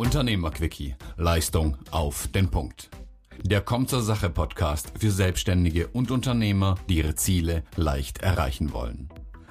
Unternehmerquickie. 0.00 0.96
Leistung 1.18 1.76
auf 1.90 2.26
den 2.28 2.50
Punkt. 2.50 2.88
Der 3.42 3.60
Kommt 3.60 3.90
zur 3.90 4.00
Sache 4.00 4.30
Podcast 4.30 4.94
für 4.98 5.10
Selbstständige 5.10 5.88
und 5.88 6.10
Unternehmer, 6.10 6.76
die 6.88 6.96
ihre 6.96 7.16
Ziele 7.16 7.64
leicht 7.76 8.22
erreichen 8.22 8.72
wollen. 8.72 9.10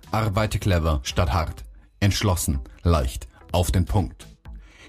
Arbeite 0.09 0.57
clever 0.57 1.01
statt 1.04 1.33
hart. 1.33 1.65
Entschlossen, 2.00 2.61
leicht, 2.82 3.27
auf 3.51 3.70
den 3.70 3.86
Punkt. 3.86 4.25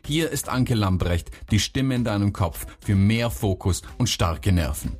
Hier 0.07 0.31
ist 0.31 0.49
Anke 0.49 0.73
Lambrecht, 0.73 1.31
die 1.51 1.59
Stimme 1.59 1.95
in 1.95 2.05
deinem 2.05 2.33
Kopf 2.33 2.67
für 2.81 2.95
mehr 2.95 3.29
Fokus 3.29 3.83
und 3.99 4.09
starke 4.09 4.53
Nerven. 4.53 4.97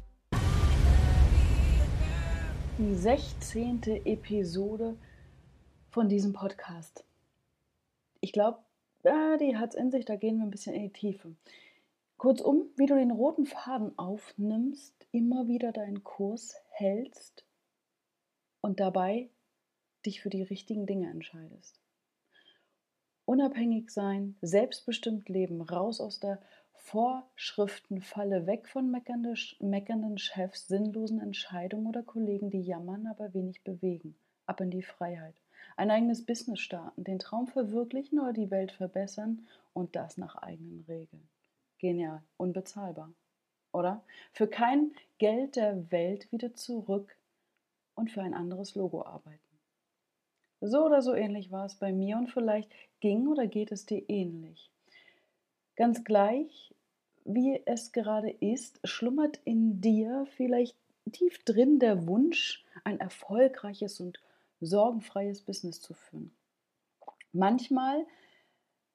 Die 2.77 2.95
16. 2.97 3.81
Episode 4.05 4.95
von 5.89 6.11
diesem 6.11 6.35
Podcast. 6.35 7.03
Ich 8.21 8.35
glaube, 8.35 8.59
ja, 9.05 9.37
die 9.37 9.57
hat 9.57 9.71
es 9.71 9.81
in 9.81 9.91
sich, 9.91 10.05
da 10.05 10.17
gehen 10.17 10.39
wir 10.39 10.45
ein 10.45 10.51
bisschen 10.51 10.75
in 10.75 10.83
die 10.83 10.93
Tiefe. 10.93 11.35
Kurzum, 12.17 12.69
wie 12.77 12.87
du 12.87 12.95
den 12.95 13.11
roten 13.11 13.47
Faden 13.47 13.99
aufnimmst, 13.99 15.07
immer 15.11 15.49
wieder 15.49 15.73
deinen 15.73 16.05
Kurs 16.05 16.55
hältst 16.69 17.47
und 18.61 18.79
dabei 18.79 19.31
dich 20.05 20.21
für 20.21 20.31
die 20.31 20.43
richtigen 20.43 20.87
Dinge 20.87 21.09
entscheidest. 21.09 21.81
Unabhängig 23.25 23.91
sein, 23.91 24.37
selbstbestimmt 24.43 25.29
leben, 25.29 25.63
raus 25.63 26.01
aus 26.01 26.21
der 26.21 26.41
Vorschriftenfalle, 26.75 28.47
weg 28.47 28.67
von 28.69 28.91
meckernden 28.91 30.19
Chefs, 30.19 30.67
sinnlosen 30.67 31.21
Entscheidungen 31.21 31.87
oder 31.87 32.03
Kollegen, 32.03 32.51
die 32.51 32.63
jammern, 32.63 33.07
aber 33.07 33.33
wenig 33.33 33.63
bewegen, 33.63 34.17
ab 34.47 34.61
in 34.61 34.71
die 34.71 34.83
Freiheit. 34.83 35.37
Ein 35.81 35.91
eigenes 35.91 36.27
Business 36.27 36.61
starten, 36.61 37.05
den 37.05 37.19
Traum 37.19 37.47
verwirklichen 37.47 38.21
oder 38.21 38.35
die 38.35 38.51
Welt 38.51 38.71
verbessern 38.71 39.47
und 39.73 39.97
das 39.97 40.19
nach 40.19 40.37
eigenen 40.37 40.85
Regeln. 40.87 41.27
Genial, 41.79 42.23
unbezahlbar, 42.37 43.11
oder? 43.73 44.05
Für 44.35 44.47
kein 44.47 44.93
Geld 45.17 45.57
der 45.57 45.91
Welt 45.91 46.31
wieder 46.33 46.53
zurück 46.53 47.17
und 47.95 48.11
für 48.11 48.21
ein 48.21 48.35
anderes 48.35 48.75
Logo 48.75 49.07
arbeiten. 49.07 49.41
So 50.61 50.85
oder 50.85 51.01
so 51.01 51.15
ähnlich 51.15 51.51
war 51.51 51.65
es 51.65 51.77
bei 51.77 51.95
mir 51.95 52.19
und 52.19 52.29
vielleicht 52.29 52.71
ging 53.01 53.27
oder 53.27 53.47
geht 53.47 53.73
es 53.73 53.87
dir 53.87 54.05
ähnlich. 54.11 54.71
Ganz 55.77 56.05
gleich, 56.05 56.75
wie 57.25 57.63
es 57.65 57.93
gerade 57.93 58.29
ist, 58.29 58.81
schlummert 58.85 59.41
in 59.47 59.81
dir 59.81 60.27
vielleicht 60.37 60.77
tief 61.11 61.43
drin 61.45 61.79
der 61.79 62.07
Wunsch, 62.07 62.67
ein 62.85 63.01
erfolgreiches 63.01 63.99
und 64.01 64.21
sorgenfreies 64.61 65.43
Business 65.43 65.81
zu 65.81 65.95
führen. 65.95 66.33
Manchmal 67.33 68.07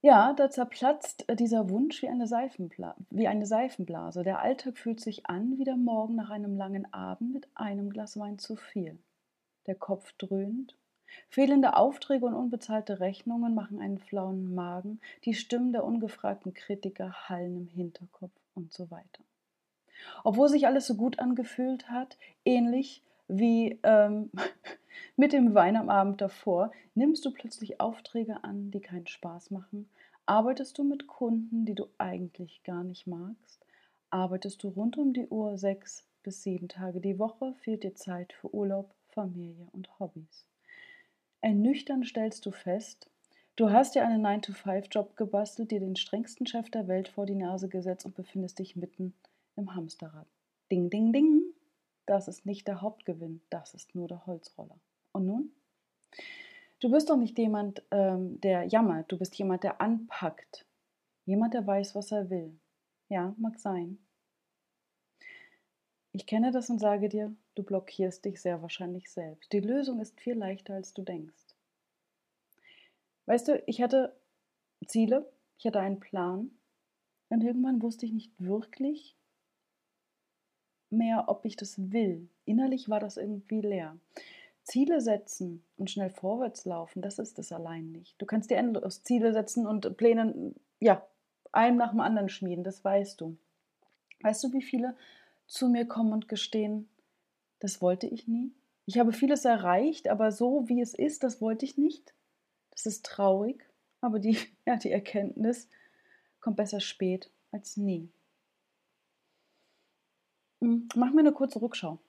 ja, 0.05 0.33
da 0.33 0.51
zerplatzt 0.51 1.27
äh, 1.29 1.35
dieser 1.35 1.67
Wunsch 1.71 2.03
wie 2.03 2.09
eine, 2.09 2.27
Seifenbla 2.27 2.95
wie 3.09 3.27
eine 3.27 3.47
Seifenblase. 3.47 4.21
Der 4.21 4.39
Alltag 4.39 4.77
fühlt 4.77 4.99
sich 4.99 5.25
an 5.25 5.57
wie 5.57 5.63
der 5.63 5.77
Morgen 5.77 6.13
nach 6.13 6.29
einem 6.29 6.55
langen 6.55 6.93
Abend 6.93 7.33
mit 7.33 7.47
einem 7.55 7.89
Glas 7.89 8.15
Wein 8.19 8.37
zu 8.37 8.55
viel. 8.55 8.99
Der 9.65 9.73
Kopf 9.73 10.13
dröhnt. 10.19 10.77
Fehlende 11.27 11.75
Aufträge 11.75 12.23
und 12.27 12.35
unbezahlte 12.35 12.99
Rechnungen 12.99 13.55
machen 13.55 13.79
einen 13.79 13.97
flauen 13.97 14.53
Magen. 14.53 15.01
Die 15.23 15.33
Stimmen 15.33 15.71
der 15.71 15.83
ungefragten 15.83 16.53
Kritiker 16.53 17.27
hallen 17.27 17.57
im 17.57 17.67
Hinterkopf 17.67 18.39
und 18.53 18.73
so 18.73 18.91
weiter. 18.91 19.23
Obwohl 20.23 20.49
sich 20.49 20.67
alles 20.67 20.85
so 20.85 20.93
gut 20.93 21.17
angefühlt 21.17 21.89
hat, 21.89 22.19
ähnlich 22.43 23.01
wie 23.27 23.79
ähm, 23.81 24.29
mit 25.15 25.33
dem 25.33 25.53
Wein 25.53 25.75
am 25.75 25.89
Abend 25.89 26.21
davor, 26.21 26.71
nimmst 26.93 27.25
du 27.25 27.31
plötzlich 27.31 27.79
Aufträge 27.79 28.43
an, 28.43 28.71
die 28.71 28.81
keinen 28.81 29.07
Spaß 29.07 29.51
machen 29.51 29.89
Arbeitest 30.27 30.79
du 30.79 30.83
mit 30.83 31.05
Kunden, 31.05 31.65
die 31.65 31.75
du 31.75 31.87
eigentlich 31.99 32.63
gar 32.63 32.83
nicht 32.83 33.05
magst? 33.05 33.63
Arbeitest 34.09 34.63
du 34.63 34.69
rund 34.69 34.97
um 34.97 35.13
die 35.13 35.27
Uhr 35.27 35.59
sechs 35.59 36.03
bis 36.23 36.41
sieben 36.41 36.67
Tage 36.67 36.99
die 36.99 37.19
Woche? 37.19 37.53
Fehlt 37.61 37.83
dir 37.83 37.93
Zeit 37.93 38.33
für 38.33 38.51
Urlaub, 38.51 38.95
Familie 39.09 39.67
und 39.71 39.99
Hobbys? 39.99 40.47
Ernüchternd 41.41 42.07
stellst 42.07 42.43
du 42.47 42.51
fest, 42.51 43.07
du 43.55 43.69
hast 43.69 43.93
dir 43.93 44.03
einen 44.03 44.25
9-to-5-Job 44.25 45.15
gebastelt, 45.15 45.69
dir 45.69 45.79
den 45.79 45.95
strengsten 45.95 46.47
Chef 46.47 46.71
der 46.71 46.87
Welt 46.87 47.07
vor 47.07 47.27
die 47.27 47.35
Nase 47.35 47.69
gesetzt 47.69 48.07
und 48.07 48.15
befindest 48.15 48.57
dich 48.57 48.75
mitten 48.75 49.13
im 49.55 49.75
Hamsterrad. 49.75 50.27
Ding, 50.71 50.89
ding, 50.89 51.13
ding! 51.13 51.43
Das 52.07 52.27
ist 52.27 52.47
nicht 52.47 52.67
der 52.67 52.81
Hauptgewinn, 52.81 53.41
das 53.51 53.75
ist 53.75 53.93
nur 53.93 54.07
der 54.07 54.25
Holzroller. 54.25 54.79
Und 55.15 55.27
nun? 55.27 55.51
Du 56.81 56.91
bist 56.91 57.09
doch 57.09 57.15
nicht 57.15 57.37
jemand, 57.37 57.81
ähm, 57.89 58.41
der 58.41 58.65
jammert, 58.65 59.09
du 59.09 59.17
bist 59.17 59.33
jemand, 59.37 59.63
der 59.63 59.79
anpackt. 59.79 60.65
Jemand, 61.23 61.53
der 61.53 61.65
weiß, 61.65 61.95
was 61.95 62.11
er 62.11 62.29
will. 62.29 62.59
Ja, 63.07 63.33
mag 63.37 63.57
sein. 63.57 63.97
Ich 66.11 66.25
kenne 66.25 66.51
das 66.51 66.69
und 66.69 66.79
sage 66.79 67.07
dir, 67.07 67.33
du 67.55 67.63
blockierst 67.63 68.25
dich 68.25 68.41
sehr 68.41 68.61
wahrscheinlich 68.61 69.09
selbst. 69.09 69.53
Die 69.53 69.61
Lösung 69.61 70.01
ist 70.01 70.19
viel 70.19 70.37
leichter, 70.37 70.73
als 70.73 70.93
du 70.93 71.01
denkst. 71.01 71.55
Weißt 73.25 73.47
du, 73.47 73.63
ich 73.67 73.81
hatte 73.81 74.13
Ziele, 74.85 75.31
ich 75.57 75.65
hatte 75.65 75.79
einen 75.79 76.01
Plan 76.01 76.51
und 77.29 77.41
irgendwann 77.41 77.81
wusste 77.81 78.05
ich 78.05 78.11
nicht 78.11 78.33
wirklich 78.37 79.15
mehr, 80.89 81.29
ob 81.29 81.45
ich 81.45 81.55
das 81.55 81.91
will. 81.93 82.27
Innerlich 82.43 82.89
war 82.89 82.99
das 82.99 83.15
irgendwie 83.15 83.61
leer. 83.61 83.97
Ziele 84.65 84.99
setzen 84.99 85.63
und 85.77 85.91
schnell 85.91 86.09
vorwärts 86.09 86.65
laufen, 86.65 87.01
das 87.01 87.19
ist 87.19 87.37
es 87.39 87.51
allein 87.51 87.91
nicht. 87.91 88.19
Du 88.19 88.25
kannst 88.25 88.49
dir 88.49 88.57
endlos 88.57 89.03
Ziele 89.03 89.31
setzen 89.31 89.67
und 89.67 89.95
Pläne, 89.95 90.53
ja, 90.79 91.05
einem 91.51 91.77
nach 91.77 91.91
dem 91.91 91.99
anderen 92.01 92.29
schmieden, 92.29 92.63
das 92.63 92.83
weißt 92.83 93.21
du. 93.21 93.37
Weißt 94.21 94.43
du, 94.43 94.53
wie 94.53 94.63
viele 94.63 94.97
zu 95.45 95.69
mir 95.69 95.85
kommen 95.85 96.13
und 96.13 96.27
gestehen, 96.27 96.89
das 97.59 97.81
wollte 97.81 98.07
ich 98.07 98.27
nie? 98.27 98.51
Ich 98.87 98.97
habe 98.97 99.13
vieles 99.13 99.45
erreicht, 99.45 100.07
aber 100.09 100.31
so 100.31 100.67
wie 100.67 100.81
es 100.81 100.93
ist, 100.93 101.23
das 101.23 101.41
wollte 101.41 101.65
ich 101.65 101.77
nicht. 101.77 102.13
Das 102.71 102.87
ist 102.87 103.05
traurig, 103.05 103.63
aber 104.01 104.19
die, 104.19 104.37
ja, 104.65 104.77
die 104.77 104.91
Erkenntnis 104.91 105.69
kommt 106.41 106.57
besser 106.57 106.79
spät 106.79 107.29
als 107.51 107.77
nie. 107.77 108.09
Hm, 110.61 110.89
mach 110.95 111.13
mir 111.13 111.21
eine 111.21 111.33
kurze 111.33 111.61
Rückschau. 111.61 111.99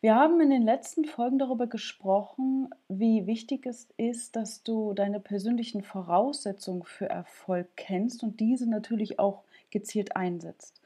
Wir 0.00 0.14
haben 0.14 0.40
in 0.40 0.50
den 0.50 0.62
letzten 0.62 1.04
Folgen 1.04 1.40
darüber 1.40 1.66
gesprochen, 1.66 2.70
wie 2.88 3.26
wichtig 3.26 3.66
es 3.66 3.88
ist, 3.96 4.36
dass 4.36 4.62
du 4.62 4.92
deine 4.92 5.18
persönlichen 5.18 5.82
Voraussetzungen 5.82 6.84
für 6.84 7.08
Erfolg 7.08 7.66
kennst 7.74 8.22
und 8.22 8.38
diese 8.38 8.70
natürlich 8.70 9.18
auch 9.18 9.42
gezielt 9.70 10.14
einsetzt. 10.14 10.80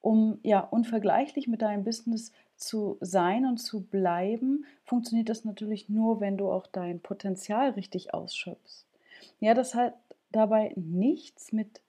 Um 0.00 0.38
ja 0.42 0.60
unvergleichlich 0.60 1.48
mit 1.48 1.60
deinem 1.60 1.84
Business 1.84 2.32
zu 2.56 2.96
sein 3.02 3.44
und 3.44 3.58
zu 3.58 3.82
bleiben, 3.82 4.64
funktioniert 4.84 5.28
das 5.28 5.44
natürlich 5.44 5.90
nur, 5.90 6.20
wenn 6.20 6.38
du 6.38 6.50
auch 6.50 6.66
dein 6.66 7.00
Potenzial 7.00 7.70
richtig 7.70 8.14
ausschöpfst. 8.14 8.86
Ja, 9.38 9.52
das 9.52 9.74
hat 9.74 9.94
dabei 10.32 10.72
nichts 10.76 11.52
mit 11.52 11.82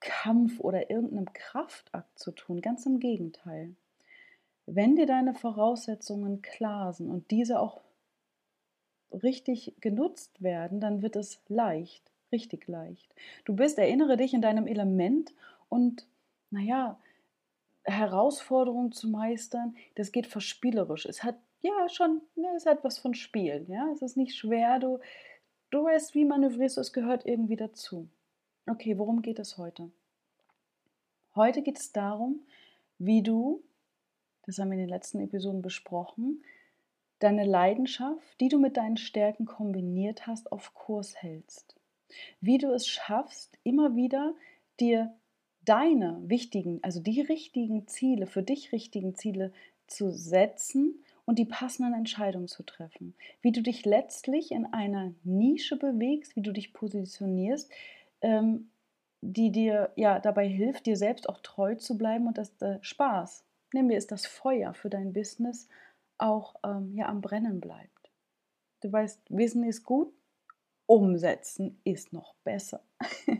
Kampf 0.00 0.60
oder 0.60 0.90
irgendeinem 0.90 1.32
Kraftakt 1.32 2.18
zu 2.18 2.32
tun, 2.32 2.60
ganz 2.60 2.84
im 2.84 3.00
Gegenteil. 3.00 3.74
Wenn 4.72 4.94
dir 4.94 5.06
deine 5.06 5.34
Voraussetzungen 5.34 6.42
klar 6.42 6.92
sind 6.92 7.10
und 7.10 7.32
diese 7.32 7.58
auch 7.58 7.80
richtig 9.10 9.74
genutzt 9.80 10.40
werden, 10.40 10.78
dann 10.80 11.02
wird 11.02 11.16
es 11.16 11.42
leicht, 11.48 12.08
richtig 12.30 12.68
leicht. 12.68 13.12
Du 13.44 13.56
bist, 13.56 13.80
erinnere 13.80 14.16
dich 14.16 14.32
in 14.32 14.42
deinem 14.42 14.68
Element 14.68 15.34
und 15.68 16.06
naja, 16.50 17.00
Herausforderungen 17.82 18.92
zu 18.92 19.08
meistern, 19.08 19.74
das 19.96 20.12
geht 20.12 20.28
verspielerisch. 20.28 21.04
Es 21.04 21.24
hat 21.24 21.34
ja 21.62 21.88
schon, 21.88 22.22
ne, 22.36 22.46
es 22.54 22.64
hat 22.64 22.84
was 22.84 23.00
von 23.00 23.14
Spielen, 23.14 23.68
ja, 23.68 23.90
es 23.92 24.02
ist 24.02 24.16
nicht 24.16 24.36
schwer, 24.36 24.78
du, 24.78 25.00
du 25.70 25.82
weißt, 25.82 26.14
wie 26.14 26.24
manövrierst 26.24 26.76
du, 26.76 26.80
es 26.80 26.92
gehört 26.92 27.26
irgendwie 27.26 27.56
dazu. 27.56 28.08
Okay, 28.68 28.96
worum 28.98 29.20
geht 29.20 29.40
es 29.40 29.58
heute? 29.58 29.90
Heute 31.34 31.62
geht 31.62 31.80
es 31.80 31.90
darum, 31.90 32.46
wie 32.98 33.24
du 33.24 33.64
das 34.50 34.58
haben 34.58 34.70
wir 34.70 34.78
in 34.78 34.86
den 34.86 34.88
letzten 34.88 35.20
Episoden 35.20 35.62
besprochen, 35.62 36.42
deine 37.20 37.44
Leidenschaft, 37.44 38.40
die 38.40 38.48
du 38.48 38.58
mit 38.58 38.76
deinen 38.76 38.96
Stärken 38.96 39.46
kombiniert 39.46 40.26
hast, 40.26 40.50
auf 40.50 40.74
Kurs 40.74 41.14
hältst. 41.22 41.76
Wie 42.40 42.58
du 42.58 42.72
es 42.72 42.88
schaffst, 42.88 43.58
immer 43.62 43.94
wieder 43.94 44.34
dir 44.80 45.14
deine 45.64 46.20
wichtigen, 46.24 46.80
also 46.82 47.00
die 47.00 47.20
richtigen 47.20 47.86
Ziele, 47.86 48.26
für 48.26 48.42
dich 48.42 48.72
richtigen 48.72 49.14
Ziele 49.14 49.52
zu 49.86 50.10
setzen 50.10 51.04
und 51.26 51.38
die 51.38 51.44
passenden 51.44 51.94
Entscheidungen 51.94 52.48
zu 52.48 52.64
treffen. 52.64 53.14
Wie 53.42 53.52
du 53.52 53.62
dich 53.62 53.84
letztlich 53.84 54.50
in 54.50 54.66
einer 54.66 55.12
Nische 55.22 55.76
bewegst, 55.76 56.34
wie 56.34 56.42
du 56.42 56.52
dich 56.52 56.72
positionierst, 56.72 57.70
ähm, 58.22 58.70
die 59.20 59.52
dir 59.52 59.92
ja 59.96 60.18
dabei 60.18 60.48
hilft, 60.48 60.86
dir 60.86 60.96
selbst 60.96 61.28
auch 61.28 61.38
treu 61.38 61.74
zu 61.74 61.98
bleiben 61.98 62.26
und 62.26 62.38
dass 62.38 62.56
der 62.56 62.78
Spaß 62.82 63.44
Dir 63.72 63.96
ist 63.96 64.10
das 64.10 64.26
Feuer 64.26 64.74
für 64.74 64.90
dein 64.90 65.12
Business 65.12 65.68
auch 66.18 66.56
ähm, 66.64 66.94
ja, 66.94 67.06
am 67.08 67.20
Brennen 67.20 67.60
bleibt. 67.60 68.10
Du 68.80 68.92
weißt, 68.92 69.22
Wissen 69.28 69.64
ist 69.64 69.84
gut, 69.84 70.12
umsetzen 70.86 71.80
ist 71.84 72.12
noch 72.12 72.34
besser. 72.44 72.82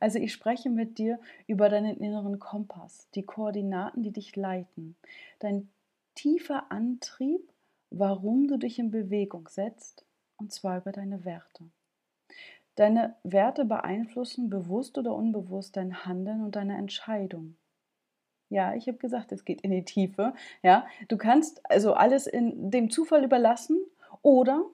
Also 0.00 0.18
ich 0.18 0.32
spreche 0.32 0.70
mit 0.70 0.98
dir 0.98 1.18
über 1.46 1.68
deinen 1.68 1.96
inneren 1.98 2.38
Kompass, 2.38 3.08
die 3.14 3.24
Koordinaten, 3.24 4.02
die 4.02 4.12
dich 4.12 4.36
leiten, 4.36 4.96
dein 5.38 5.70
tiefer 6.14 6.70
Antrieb, 6.70 7.52
warum 7.90 8.48
du 8.48 8.58
dich 8.58 8.78
in 8.78 8.90
Bewegung 8.90 9.48
setzt, 9.48 10.04
und 10.36 10.52
zwar 10.52 10.78
über 10.78 10.92
deine 10.92 11.24
Werte. 11.24 11.70
Deine 12.74 13.16
Werte 13.24 13.64
beeinflussen 13.64 14.50
bewusst 14.50 14.98
oder 14.98 15.14
unbewusst 15.14 15.76
dein 15.76 16.04
Handeln 16.04 16.42
und 16.44 16.54
deine 16.54 16.76
Entscheidung. 16.76 17.56
Ja, 18.50 18.74
ich 18.74 18.88
habe 18.88 18.98
gesagt, 18.98 19.32
es 19.32 19.44
geht 19.44 19.60
in 19.60 19.70
die 19.70 19.84
Tiefe. 19.84 20.34
Ja, 20.62 20.86
du 21.08 21.18
kannst 21.18 21.60
also 21.70 21.94
alles 21.94 22.26
in 22.26 22.70
dem 22.70 22.90
Zufall 22.90 23.24
überlassen 23.24 23.78
oder 24.22 24.64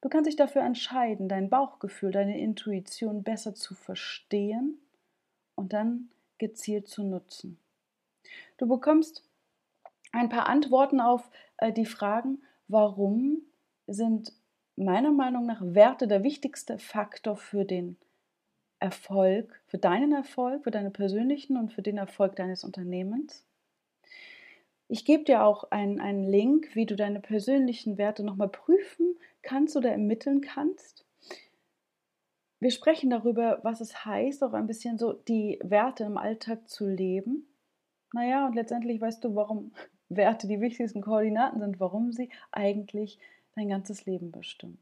du 0.00 0.08
kannst 0.08 0.26
dich 0.26 0.36
dafür 0.36 0.62
entscheiden, 0.62 1.28
dein 1.28 1.50
Bauchgefühl, 1.50 2.12
deine 2.12 2.38
Intuition 2.38 3.22
besser 3.22 3.54
zu 3.54 3.74
verstehen 3.74 4.78
und 5.54 5.72
dann 5.72 6.08
gezielt 6.38 6.88
zu 6.88 7.02
nutzen. 7.02 7.58
Du 8.56 8.66
bekommst 8.66 9.22
ein 10.12 10.28
paar 10.28 10.48
Antworten 10.48 11.00
auf 11.00 11.30
äh, 11.58 11.72
die 11.72 11.86
Fragen, 11.86 12.42
warum 12.68 13.42
sind 13.86 14.32
meiner 14.76 15.12
Meinung 15.12 15.44
nach 15.44 15.60
Werte 15.62 16.08
der 16.08 16.22
wichtigste 16.22 16.78
Faktor 16.78 17.36
für 17.36 17.64
den 17.64 17.96
Erfolg, 18.80 19.60
für 19.66 19.78
deinen 19.78 20.12
Erfolg, 20.12 20.64
für 20.64 20.70
deinen 20.70 20.92
persönlichen 20.92 21.56
und 21.56 21.72
für 21.72 21.82
den 21.82 21.98
Erfolg 21.98 22.34
deines 22.36 22.64
Unternehmens. 22.64 23.44
Ich 24.88 25.04
gebe 25.04 25.22
dir 25.22 25.44
auch 25.44 25.70
einen, 25.70 26.00
einen 26.00 26.24
Link, 26.24 26.74
wie 26.74 26.86
du 26.86 26.96
deine 26.96 27.20
persönlichen 27.20 27.96
Werte 27.96 28.24
nochmal 28.24 28.48
prüfen 28.48 29.16
kannst 29.42 29.76
oder 29.76 29.92
ermitteln 29.92 30.40
kannst. 30.40 31.04
Wir 32.58 32.70
sprechen 32.70 33.08
darüber, 33.08 33.60
was 33.62 33.80
es 33.80 34.04
heißt, 34.04 34.42
auch 34.42 34.52
ein 34.52 34.66
bisschen 34.66 34.98
so 34.98 35.12
die 35.12 35.58
Werte 35.62 36.04
im 36.04 36.18
Alltag 36.18 36.68
zu 36.68 36.86
leben. 36.86 37.46
Naja, 38.12 38.46
und 38.46 38.54
letztendlich 38.54 39.00
weißt 39.00 39.22
du, 39.22 39.34
warum 39.34 39.72
Werte 40.08 40.48
die 40.48 40.60
wichtigsten 40.60 41.00
Koordinaten 41.00 41.60
sind, 41.60 41.78
warum 41.80 42.12
sie 42.12 42.28
eigentlich 42.50 43.18
dein 43.54 43.68
ganzes 43.68 44.06
Leben 44.06 44.32
bestimmen. 44.32 44.78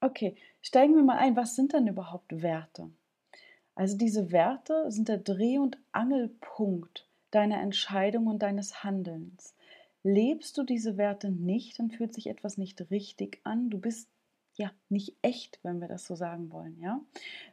Okay, 0.00 0.36
steigen 0.62 0.94
wir 0.94 1.02
mal 1.02 1.18
ein. 1.18 1.36
Was 1.36 1.56
sind 1.56 1.72
denn 1.72 1.86
überhaupt 1.88 2.42
Werte? 2.42 2.90
Also 3.74 3.96
diese 3.96 4.32
Werte 4.32 4.90
sind 4.90 5.08
der 5.08 5.18
Dreh- 5.18 5.58
und 5.58 5.78
Angelpunkt 5.92 7.06
deiner 7.30 7.60
Entscheidung 7.60 8.26
und 8.26 8.40
deines 8.40 8.82
Handelns. 8.84 9.54
Lebst 10.02 10.56
du 10.56 10.62
diese 10.62 10.96
Werte 10.96 11.30
nicht, 11.30 11.78
dann 11.78 11.90
fühlt 11.90 12.14
sich 12.14 12.28
etwas 12.28 12.58
nicht 12.58 12.90
richtig 12.90 13.40
an. 13.44 13.70
Du 13.70 13.78
bist 13.78 14.08
ja 14.54 14.70
nicht 14.88 15.16
echt, 15.22 15.58
wenn 15.62 15.80
wir 15.80 15.88
das 15.88 16.06
so 16.06 16.14
sagen 16.14 16.52
wollen. 16.52 16.78
Ja? 16.80 17.00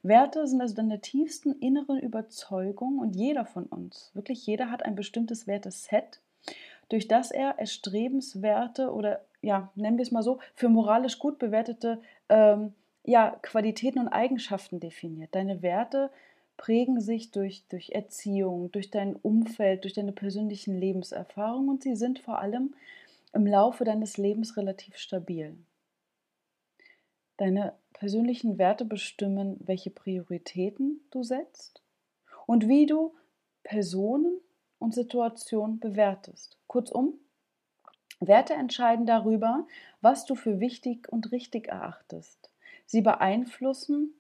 Werte 0.04 0.48
sind 0.48 0.62
also 0.62 0.76
deine 0.76 1.02
tiefsten 1.02 1.54
inneren 1.54 2.00
Überzeugungen 2.00 3.00
und 3.00 3.16
jeder 3.16 3.46
von 3.46 3.66
uns, 3.66 4.12
wirklich 4.14 4.46
jeder 4.46 4.72
hat 4.72 4.84
ein 4.84 4.96
bestimmtes 4.96 5.48
Werteset, 5.48 6.22
durch 6.90 7.08
das 7.08 7.32
er 7.32 7.58
erstrebenswerte 7.58 8.92
oder 8.92 9.26
ja, 9.42 9.72
nennen 9.76 9.98
wir 9.98 10.04
es 10.04 10.12
mal 10.12 10.24
so, 10.24 10.40
für 10.56 10.70
moralisch 10.70 11.20
gut 11.20 11.38
bewertete 11.38 12.02
ähm, 12.30 12.74
ja, 13.04 13.38
Qualitäten 13.42 14.00
und 14.00 14.08
Eigenschaften 14.08 14.80
definiert. 14.80 15.34
Deine 15.36 15.62
Werte 15.62 16.10
prägen 16.58 17.02
sich 17.02 17.32
durch, 17.32 17.66
durch 17.70 17.92
Erziehung, 17.92 18.72
durch 18.72 18.90
dein 18.90 19.16
Umfeld, 19.16 19.84
durch 19.84 19.94
deine 19.94 20.14
persönlichen 20.14 20.80
Lebenserfahrungen 20.80 21.70
und 21.70 21.84
sie 21.84 21.96
sind 21.96 22.20
vor 22.20 22.40
allem 22.40 22.74
im 23.34 23.46
Laufe 23.46 23.84
deines 23.84 24.18
Lebens 24.18 24.56
relativ 24.58 24.98
stabil. 24.98 25.58
Deine 27.38 27.74
persönlichen 27.94 28.58
Werte 28.58 28.86
bestimmen, 28.86 29.58
welche 29.60 29.90
Prioritäten 29.90 31.02
du 31.12 31.24
setzt 31.24 31.82
und 32.46 32.68
wie 32.68 32.86
du 32.86 33.14
Personen 33.64 34.40
und 34.80 34.94
Situationen 34.94 35.80
bewertest. 35.80 36.58
Kurzum, 36.68 37.20
Werte 38.20 38.54
entscheiden 38.54 39.06
darüber, 39.06 39.68
was 40.02 40.26
du 40.26 40.36
für 40.36 40.60
wichtig 40.60 41.08
und 41.10 41.32
richtig 41.32 41.68
erachtest. 41.68 42.50
Sie 42.86 43.02
beeinflussen 43.02 44.14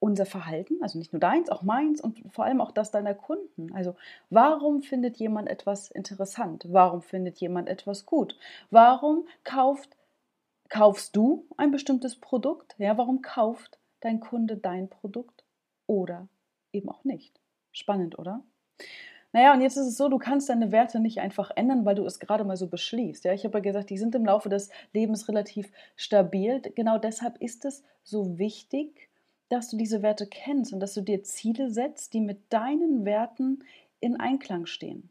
unser 0.00 0.26
Verhalten, 0.26 0.82
also 0.82 0.98
nicht 0.98 1.12
nur 1.12 1.20
deins, 1.20 1.48
auch 1.48 1.62
meins 1.62 2.00
und 2.00 2.20
vor 2.32 2.44
allem 2.44 2.60
auch 2.60 2.72
das 2.72 2.90
deiner 2.90 3.14
Kunden. 3.14 3.72
Also 3.72 3.94
warum 4.30 4.82
findet 4.82 5.16
jemand 5.18 5.48
etwas 5.48 5.90
interessant? 5.92 6.66
Warum 6.68 7.02
findet 7.02 7.38
jemand 7.38 7.68
etwas 7.68 8.04
gut? 8.04 8.36
Warum 8.70 9.26
kauft, 9.44 9.96
kaufst 10.68 11.16
du 11.16 11.46
ein 11.56 11.70
bestimmtes 11.70 12.16
Produkt? 12.20 12.74
Ja, 12.78 12.98
warum 12.98 13.22
kauft 13.22 13.78
dein 14.00 14.20
Kunde 14.20 14.56
dein 14.56 14.88
Produkt 14.88 15.44
oder 15.86 16.28
eben 16.72 16.88
auch 16.90 17.04
nicht? 17.04 17.40
Spannend, 17.72 18.18
oder? 18.18 18.42
Naja, 19.32 19.54
und 19.54 19.62
jetzt 19.62 19.76
ist 19.76 19.86
es 19.86 19.96
so, 19.96 20.08
du 20.08 20.18
kannst 20.18 20.50
deine 20.50 20.72
Werte 20.72 21.00
nicht 21.00 21.20
einfach 21.20 21.50
ändern, 21.56 21.84
weil 21.86 21.94
du 21.94 22.04
es 22.04 22.20
gerade 22.20 22.44
mal 22.44 22.56
so 22.56 22.68
beschließt. 22.68 23.24
Ja, 23.24 23.32
ich 23.32 23.44
habe 23.44 23.58
ja 23.58 23.62
gesagt, 23.62 23.88
die 23.88 23.96
sind 23.98 24.14
im 24.14 24.26
Laufe 24.26 24.50
des 24.50 24.68
Lebens 24.92 25.28
relativ 25.28 25.72
stabil. 25.96 26.60
Genau 26.74 26.98
deshalb 26.98 27.40
ist 27.40 27.64
es 27.64 27.82
so 28.02 28.38
wichtig, 28.38 29.08
dass 29.48 29.70
du 29.70 29.76
diese 29.76 30.02
Werte 30.02 30.26
kennst 30.26 30.72
und 30.72 30.80
dass 30.80 30.94
du 30.94 31.00
dir 31.00 31.22
Ziele 31.22 31.70
setzt, 31.70 32.12
die 32.12 32.20
mit 32.20 32.52
deinen 32.52 33.04
Werten 33.04 33.64
in 34.00 34.20
Einklang 34.20 34.66
stehen. 34.66 35.08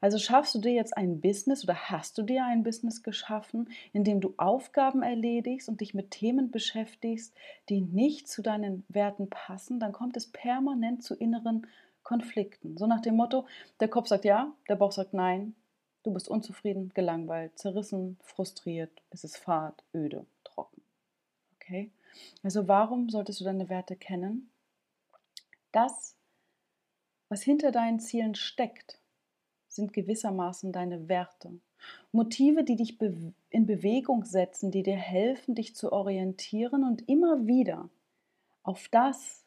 Also 0.00 0.18
schaffst 0.18 0.54
du 0.54 0.60
dir 0.60 0.72
jetzt 0.72 0.96
ein 0.96 1.20
Business 1.20 1.64
oder 1.64 1.74
hast 1.74 2.16
du 2.16 2.22
dir 2.22 2.44
ein 2.44 2.62
Business 2.62 3.02
geschaffen, 3.02 3.68
in 3.92 4.02
dem 4.04 4.20
du 4.20 4.34
Aufgaben 4.36 5.02
erledigst 5.02 5.68
und 5.68 5.80
dich 5.80 5.94
mit 5.94 6.10
Themen 6.10 6.50
beschäftigst, 6.50 7.34
die 7.68 7.80
nicht 7.80 8.28
zu 8.28 8.40
deinen 8.40 8.84
Werten 8.88 9.28
passen, 9.28 9.78
dann 9.78 9.92
kommt 9.92 10.16
es 10.16 10.26
permanent 10.26 11.02
zu 11.02 11.14
inneren 11.14 11.66
Konflikten. 12.10 12.76
So 12.76 12.88
nach 12.88 13.00
dem 13.00 13.14
Motto, 13.14 13.46
der 13.78 13.86
Kopf 13.86 14.08
sagt 14.08 14.24
ja, 14.24 14.52
der 14.68 14.74
Bauch 14.74 14.90
sagt 14.90 15.14
nein, 15.14 15.54
du 16.02 16.12
bist 16.12 16.28
unzufrieden, 16.28 16.90
gelangweilt, 16.92 17.56
zerrissen, 17.56 18.18
frustriert, 18.24 18.90
es 19.10 19.22
ist 19.22 19.36
fad, 19.36 19.84
öde, 19.94 20.26
trocken. 20.42 20.82
Okay? 21.54 21.92
Also 22.42 22.66
warum 22.66 23.10
solltest 23.10 23.38
du 23.38 23.44
deine 23.44 23.68
Werte 23.68 23.94
kennen? 23.94 24.50
Das, 25.70 26.16
was 27.28 27.44
hinter 27.44 27.70
deinen 27.70 28.00
Zielen 28.00 28.34
steckt, 28.34 28.98
sind 29.68 29.92
gewissermaßen 29.92 30.72
deine 30.72 31.08
Werte. 31.08 31.60
Motive, 32.10 32.64
die 32.64 32.74
dich 32.74 33.00
in 33.00 33.66
Bewegung 33.66 34.24
setzen, 34.24 34.72
die 34.72 34.82
dir 34.82 34.96
helfen, 34.96 35.54
dich 35.54 35.76
zu 35.76 35.92
orientieren 35.92 36.82
und 36.82 37.08
immer 37.08 37.46
wieder 37.46 37.88
auf 38.64 38.88
das 38.88 39.44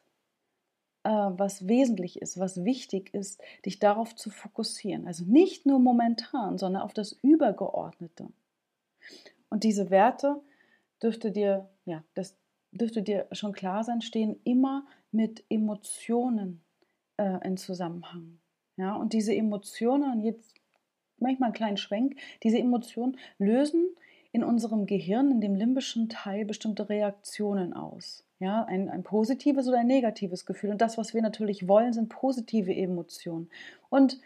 was 1.10 1.68
wesentlich 1.68 2.20
ist, 2.22 2.38
was 2.38 2.64
wichtig 2.64 3.12
ist, 3.12 3.40
dich 3.66 3.78
darauf 3.78 4.14
zu 4.16 4.30
fokussieren. 4.30 5.06
Also 5.06 5.24
nicht 5.24 5.66
nur 5.66 5.78
momentan, 5.78 6.58
sondern 6.58 6.82
auf 6.82 6.94
das 6.94 7.12
Übergeordnete. 7.22 8.28
Und 9.50 9.64
diese 9.64 9.90
Werte 9.90 10.40
dürfte 11.02 11.30
dir, 11.30 11.68
ja, 11.84 12.02
das 12.14 12.36
dürfte 12.72 13.02
dir 13.02 13.26
schon 13.32 13.52
klar 13.52 13.84
sein, 13.84 14.00
stehen 14.00 14.40
immer 14.44 14.86
mit 15.12 15.44
Emotionen 15.48 16.64
äh, 17.18 17.46
in 17.46 17.56
Zusammenhang. 17.56 18.40
Ja, 18.76 18.96
und 18.96 19.12
diese 19.12 19.34
Emotionen, 19.34 20.24
jetzt 20.24 20.54
manchmal 21.18 21.48
einen 21.48 21.54
kleinen 21.54 21.76
Schwenk, 21.76 22.16
diese 22.42 22.58
Emotionen 22.58 23.16
lösen 23.38 23.94
in 24.34 24.42
unserem 24.42 24.86
Gehirn, 24.86 25.30
in 25.30 25.40
dem 25.40 25.54
limbischen 25.54 26.08
Teil, 26.08 26.44
bestimmte 26.44 26.88
Reaktionen 26.88 27.72
aus. 27.72 28.24
Ja, 28.40 28.64
ein, 28.64 28.88
ein 28.88 29.04
positives 29.04 29.68
oder 29.68 29.78
ein 29.78 29.86
negatives 29.86 30.44
Gefühl. 30.44 30.70
Und 30.70 30.80
das, 30.80 30.98
was 30.98 31.14
wir 31.14 31.22
natürlich 31.22 31.68
wollen, 31.68 31.92
sind 31.92 32.08
positive 32.08 32.74
Emotionen. 32.74 33.48
Und 33.90 34.18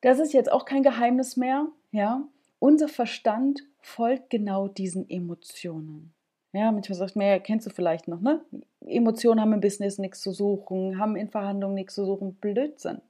das 0.00 0.18
ist 0.18 0.32
jetzt 0.32 0.50
auch 0.50 0.64
kein 0.64 0.82
Geheimnis 0.82 1.36
mehr. 1.36 1.66
Ja, 1.92 2.22
unser 2.58 2.88
Verstand 2.88 3.60
folgt 3.82 4.30
genau 4.30 4.66
diesen 4.66 5.08
Emotionen. 5.10 6.14
Ja, 6.54 6.72
manchmal 6.72 6.96
sagt 6.96 7.14
man, 7.14 7.26
ja, 7.26 7.38
kennst 7.38 7.66
du 7.66 7.70
vielleicht 7.70 8.08
noch, 8.08 8.22
ne? 8.22 8.40
Emotionen 8.86 9.42
haben 9.42 9.52
im 9.52 9.60
Business 9.60 9.98
nichts 9.98 10.22
zu 10.22 10.32
suchen, 10.32 10.98
haben 10.98 11.16
in 11.16 11.28
Verhandlungen 11.28 11.74
nichts 11.74 11.94
zu 11.94 12.06
suchen. 12.06 12.32
Blödsinn. 12.36 13.02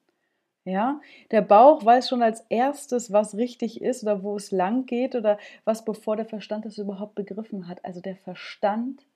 Ja, 0.68 1.00
der 1.30 1.40
Bauch 1.40 1.82
weiß 1.82 2.10
schon 2.10 2.22
als 2.22 2.44
erstes, 2.50 3.10
was 3.10 3.36
richtig 3.36 3.80
ist 3.80 4.02
oder 4.02 4.22
wo 4.22 4.36
es 4.36 4.50
lang 4.50 4.84
geht 4.84 5.14
oder 5.14 5.38
was 5.64 5.82
bevor 5.82 6.14
der 6.14 6.26
Verstand 6.26 6.66
es 6.66 6.76
überhaupt 6.76 7.14
begriffen 7.14 7.68
hat. 7.68 7.82
Also 7.86 8.02
der 8.02 8.16
Verstand 8.16 9.06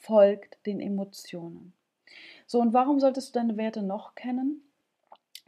folgt 0.00 0.56
den 0.64 0.80
Emotionen. 0.80 1.74
So, 2.46 2.62
und 2.62 2.72
warum 2.72 2.98
solltest 2.98 3.28
du 3.28 3.38
deine 3.38 3.58
Werte 3.58 3.82
noch 3.82 4.14
kennen? 4.14 4.62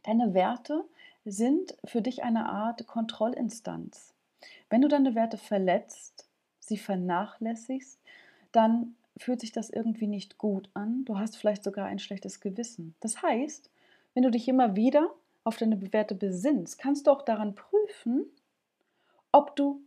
Deine 0.02 0.34
Werte 0.34 0.84
sind 1.24 1.74
für 1.82 2.02
dich 2.02 2.22
eine 2.22 2.50
Art 2.50 2.86
Kontrollinstanz. 2.86 4.12
Wenn 4.68 4.82
du 4.82 4.88
deine 4.88 5.14
Werte 5.14 5.38
verletzt, 5.38 6.28
sie 6.60 6.76
vernachlässigst, 6.76 7.98
dann 8.52 8.96
fühlt 9.16 9.40
sich 9.40 9.52
das 9.52 9.70
irgendwie 9.70 10.08
nicht 10.08 10.36
gut 10.36 10.68
an. 10.74 11.06
Du 11.06 11.18
hast 11.18 11.38
vielleicht 11.38 11.64
sogar 11.64 11.86
ein 11.86 12.00
schlechtes 12.00 12.40
Gewissen. 12.40 12.94
Das 13.00 13.22
heißt, 13.22 13.70
wenn 14.12 14.24
du 14.24 14.30
dich 14.30 14.46
immer 14.46 14.76
wieder 14.76 15.10
auf 15.48 15.56
deine 15.56 15.92
Werte 15.92 16.14
besinnst, 16.14 16.78
kannst 16.78 17.06
du 17.06 17.10
auch 17.10 17.22
daran 17.22 17.54
prüfen, 17.54 18.26
ob 19.32 19.56
du 19.56 19.82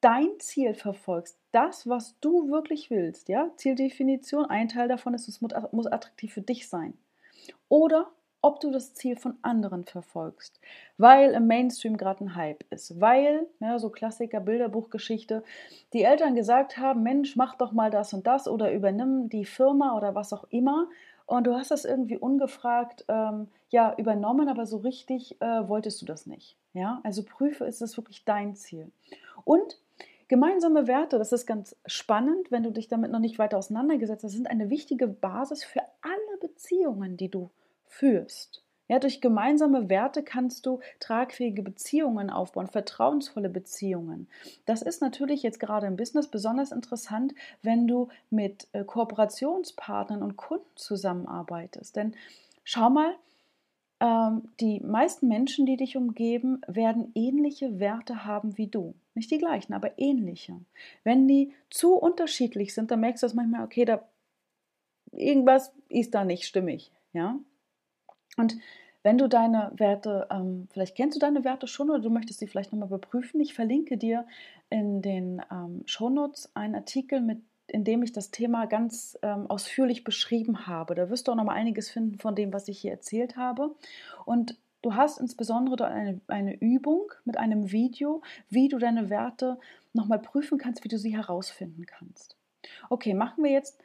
dein 0.00 0.38
Ziel 0.38 0.74
verfolgst, 0.74 1.38
das, 1.50 1.88
was 1.88 2.18
du 2.20 2.50
wirklich 2.50 2.90
willst, 2.90 3.28
ja, 3.30 3.50
Zieldefinition, 3.56 4.44
ein 4.44 4.68
Teil 4.68 4.86
davon 4.86 5.14
ist, 5.14 5.28
es 5.28 5.40
muss 5.40 5.86
attraktiv 5.86 6.34
für 6.34 6.42
dich 6.42 6.68
sein. 6.68 6.92
Oder 7.68 8.12
ob 8.42 8.60
du 8.60 8.70
das 8.70 8.92
Ziel 8.92 9.16
von 9.16 9.38
anderen 9.40 9.84
verfolgst, 9.84 10.60
weil 10.98 11.30
im 11.30 11.46
Mainstream 11.46 11.96
gerade 11.96 12.22
ein 12.22 12.34
Hype 12.34 12.62
ist, 12.70 13.00
weil, 13.00 13.46
ja, 13.60 13.78
so 13.78 13.88
Klassiker, 13.88 14.40
Bilderbuchgeschichte, 14.40 15.42
die 15.94 16.02
Eltern 16.02 16.34
gesagt 16.34 16.76
haben, 16.76 17.02
Mensch, 17.02 17.36
mach 17.36 17.54
doch 17.54 17.72
mal 17.72 17.90
das 17.90 18.12
und 18.12 18.26
das 18.26 18.46
oder 18.46 18.70
übernimm 18.70 19.30
die 19.30 19.46
Firma 19.46 19.96
oder 19.96 20.14
was 20.14 20.34
auch 20.34 20.44
immer 20.50 20.88
und 21.26 21.46
du 21.46 21.54
hast 21.54 21.70
das 21.70 21.84
irgendwie 21.84 22.18
ungefragt 22.18 23.04
ähm, 23.08 23.48
ja, 23.70 23.94
übernommen, 23.96 24.48
aber 24.48 24.66
so 24.66 24.78
richtig 24.78 25.40
äh, 25.40 25.68
wolltest 25.68 26.02
du 26.02 26.06
das 26.06 26.26
nicht. 26.26 26.56
Ja? 26.72 27.00
Also 27.02 27.22
prüfe, 27.22 27.64
ist 27.64 27.80
das 27.80 27.96
wirklich 27.96 28.24
dein 28.24 28.54
Ziel. 28.56 28.90
Und 29.44 29.80
gemeinsame 30.28 30.86
Werte, 30.86 31.18
das 31.18 31.32
ist 31.32 31.46
ganz 31.46 31.76
spannend, 31.86 32.50
wenn 32.50 32.62
du 32.62 32.70
dich 32.70 32.88
damit 32.88 33.10
noch 33.10 33.20
nicht 33.20 33.38
weiter 33.38 33.56
auseinandergesetzt 33.56 34.24
hast, 34.24 34.32
sind 34.32 34.50
eine 34.50 34.70
wichtige 34.70 35.06
Basis 35.06 35.64
für 35.64 35.82
alle 36.02 36.38
Beziehungen, 36.40 37.16
die 37.16 37.30
du 37.30 37.50
führst. 37.86 38.63
Ja, 38.86 38.98
durch 38.98 39.22
gemeinsame 39.22 39.88
Werte 39.88 40.22
kannst 40.22 40.66
du 40.66 40.80
tragfähige 41.00 41.62
Beziehungen 41.62 42.28
aufbauen, 42.28 42.66
vertrauensvolle 42.66 43.48
Beziehungen. 43.48 44.28
Das 44.66 44.82
ist 44.82 45.00
natürlich 45.00 45.42
jetzt 45.42 45.58
gerade 45.58 45.86
im 45.86 45.96
Business 45.96 46.28
besonders 46.28 46.70
interessant, 46.70 47.34
wenn 47.62 47.86
du 47.86 48.08
mit 48.28 48.68
äh, 48.72 48.84
Kooperationspartnern 48.84 50.22
und 50.22 50.36
Kunden 50.36 50.66
zusammenarbeitest. 50.74 51.96
Denn 51.96 52.14
schau 52.62 52.90
mal, 52.90 53.14
ähm, 54.00 54.50
die 54.60 54.80
meisten 54.80 55.28
Menschen, 55.28 55.64
die 55.64 55.78
dich 55.78 55.96
umgeben, 55.96 56.60
werden 56.66 57.10
ähnliche 57.14 57.80
Werte 57.80 58.26
haben 58.26 58.58
wie 58.58 58.66
du. 58.66 58.94
Nicht 59.14 59.30
die 59.30 59.38
gleichen, 59.38 59.72
aber 59.72 59.98
ähnliche. 59.98 60.60
Wenn 61.04 61.26
die 61.26 61.52
zu 61.70 61.94
unterschiedlich 61.94 62.74
sind, 62.74 62.90
dann 62.90 63.00
merkst 63.00 63.22
du 63.22 63.26
das 63.26 63.34
manchmal, 63.34 63.64
okay, 63.64 63.86
da 63.86 64.06
irgendwas 65.12 65.72
ist 65.88 66.14
da 66.14 66.24
nicht 66.24 66.44
stimmig. 66.44 66.92
Ja? 67.14 67.38
Und 68.36 68.56
wenn 69.04 69.18
du 69.18 69.28
deine 69.28 69.70
Werte, 69.76 70.26
ähm, 70.30 70.66
vielleicht 70.72 70.96
kennst 70.96 71.16
du 71.16 71.20
deine 71.20 71.44
Werte 71.44 71.66
schon 71.66 71.90
oder 71.90 72.00
du 72.00 72.10
möchtest 72.10 72.40
sie 72.40 72.46
vielleicht 72.46 72.72
nochmal 72.72 72.88
überprüfen, 72.88 73.40
ich 73.40 73.52
verlinke 73.52 73.98
dir 73.98 74.26
in 74.70 75.02
den 75.02 75.42
ähm, 75.52 75.82
Shownotes 75.84 76.50
einen 76.54 76.74
Artikel, 76.74 77.20
mit, 77.20 77.38
in 77.66 77.84
dem 77.84 78.02
ich 78.02 78.12
das 78.12 78.30
Thema 78.30 78.66
ganz 78.66 79.18
ähm, 79.22 79.46
ausführlich 79.48 80.04
beschrieben 80.04 80.66
habe. 80.66 80.94
Da 80.94 81.10
wirst 81.10 81.28
du 81.28 81.32
auch 81.32 81.36
nochmal 81.36 81.56
einiges 81.56 81.90
finden 81.90 82.18
von 82.18 82.34
dem, 82.34 82.52
was 82.52 82.66
ich 82.66 82.78
hier 82.78 82.92
erzählt 82.92 83.36
habe. 83.36 83.74
Und 84.24 84.56
du 84.80 84.94
hast 84.94 85.20
insbesondere 85.20 85.76
dort 85.76 85.92
eine, 85.92 86.20
eine 86.28 86.54
Übung 86.56 87.12
mit 87.26 87.36
einem 87.36 87.72
Video, 87.72 88.22
wie 88.48 88.68
du 88.68 88.78
deine 88.78 89.10
Werte 89.10 89.58
nochmal 89.92 90.18
prüfen 90.18 90.56
kannst, 90.56 90.82
wie 90.82 90.88
du 90.88 90.96
sie 90.98 91.14
herausfinden 91.14 91.84
kannst. 91.84 92.36
Okay, 92.88 93.12
machen 93.12 93.44
wir 93.44 93.50
jetzt 93.50 93.78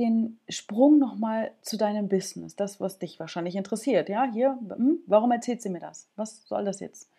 den 0.00 0.40
Sprung 0.48 0.98
nochmal 0.98 1.52
zu 1.60 1.76
deinem 1.76 2.08
Business, 2.08 2.56
das, 2.56 2.80
was 2.80 2.98
dich 2.98 3.20
wahrscheinlich 3.20 3.54
interessiert. 3.54 4.08
Ja, 4.08 4.24
hier, 4.24 4.58
hm, 4.68 5.00
warum 5.06 5.30
erzählt 5.30 5.60
sie 5.60 5.68
mir 5.68 5.80
das? 5.80 6.08
Was 6.16 6.46
soll 6.46 6.64
das 6.64 6.80
jetzt? 6.80 7.10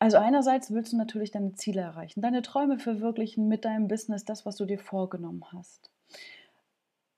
Also 0.00 0.18
einerseits 0.18 0.72
willst 0.72 0.92
du 0.92 0.96
natürlich 0.96 1.30
deine 1.30 1.54
Ziele 1.54 1.80
erreichen, 1.80 2.20
deine 2.20 2.42
Träume 2.42 2.78
verwirklichen 2.78 3.48
mit 3.48 3.64
deinem 3.64 3.86
Business, 3.86 4.24
das, 4.24 4.44
was 4.44 4.56
du 4.56 4.66
dir 4.66 4.78
vorgenommen 4.78 5.44
hast. 5.52 5.88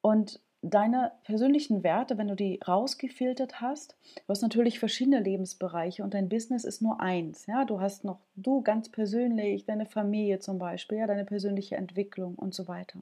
Und 0.03 0.41
deine 0.61 1.13
persönlichen 1.25 1.83
Werte, 1.83 2.19
wenn 2.19 2.29
du 2.29 2.37
die 2.37 2.61
rausgefiltert 2.67 3.61
hast, 3.61 3.97
du 4.15 4.29
hast 4.29 4.43
natürlich 4.43 4.79
verschiedene 4.79 5.21
Lebensbereiche 5.21 6.05
und 6.05 6.15
dein 6.15 6.29
Business 6.29 6.65
ist 6.65 6.83
nur 6.83 7.01
eins. 7.01 7.47
Ja, 7.47 7.65
du 7.65 7.81
hast 7.81 8.05
noch 8.05 8.19
du 8.37 8.63
ganz 8.63 8.91
persönlich, 8.91 9.65
deine 9.65 9.87
Familie 9.87 10.39
zum 10.39 10.59
Beispiel, 10.59 10.99
ja, 10.99 11.07
deine 11.07 11.25
persönliche 11.25 11.77
Entwicklung 11.77 12.35
und 12.35 12.55
so 12.55 12.69
weiter. 12.69 13.01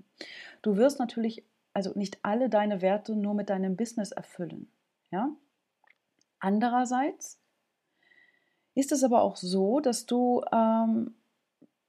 Du 0.62 0.76
wirst 0.76 0.98
natürlich 0.98 1.44
also 1.74 1.92
nicht 1.94 2.18
alle 2.22 2.48
deine 2.48 2.80
Werte 2.80 3.14
nur 3.14 3.34
mit 3.34 3.50
deinem 3.50 3.76
Business 3.76 4.12
erfüllen. 4.12 4.70
Ja? 5.10 5.30
Andererseits 6.38 7.40
ist 8.74 8.92
es 8.92 9.04
aber 9.04 9.22
auch 9.22 9.36
so, 9.36 9.80
dass 9.80 10.06
du 10.06 10.42
ähm, 10.52 11.14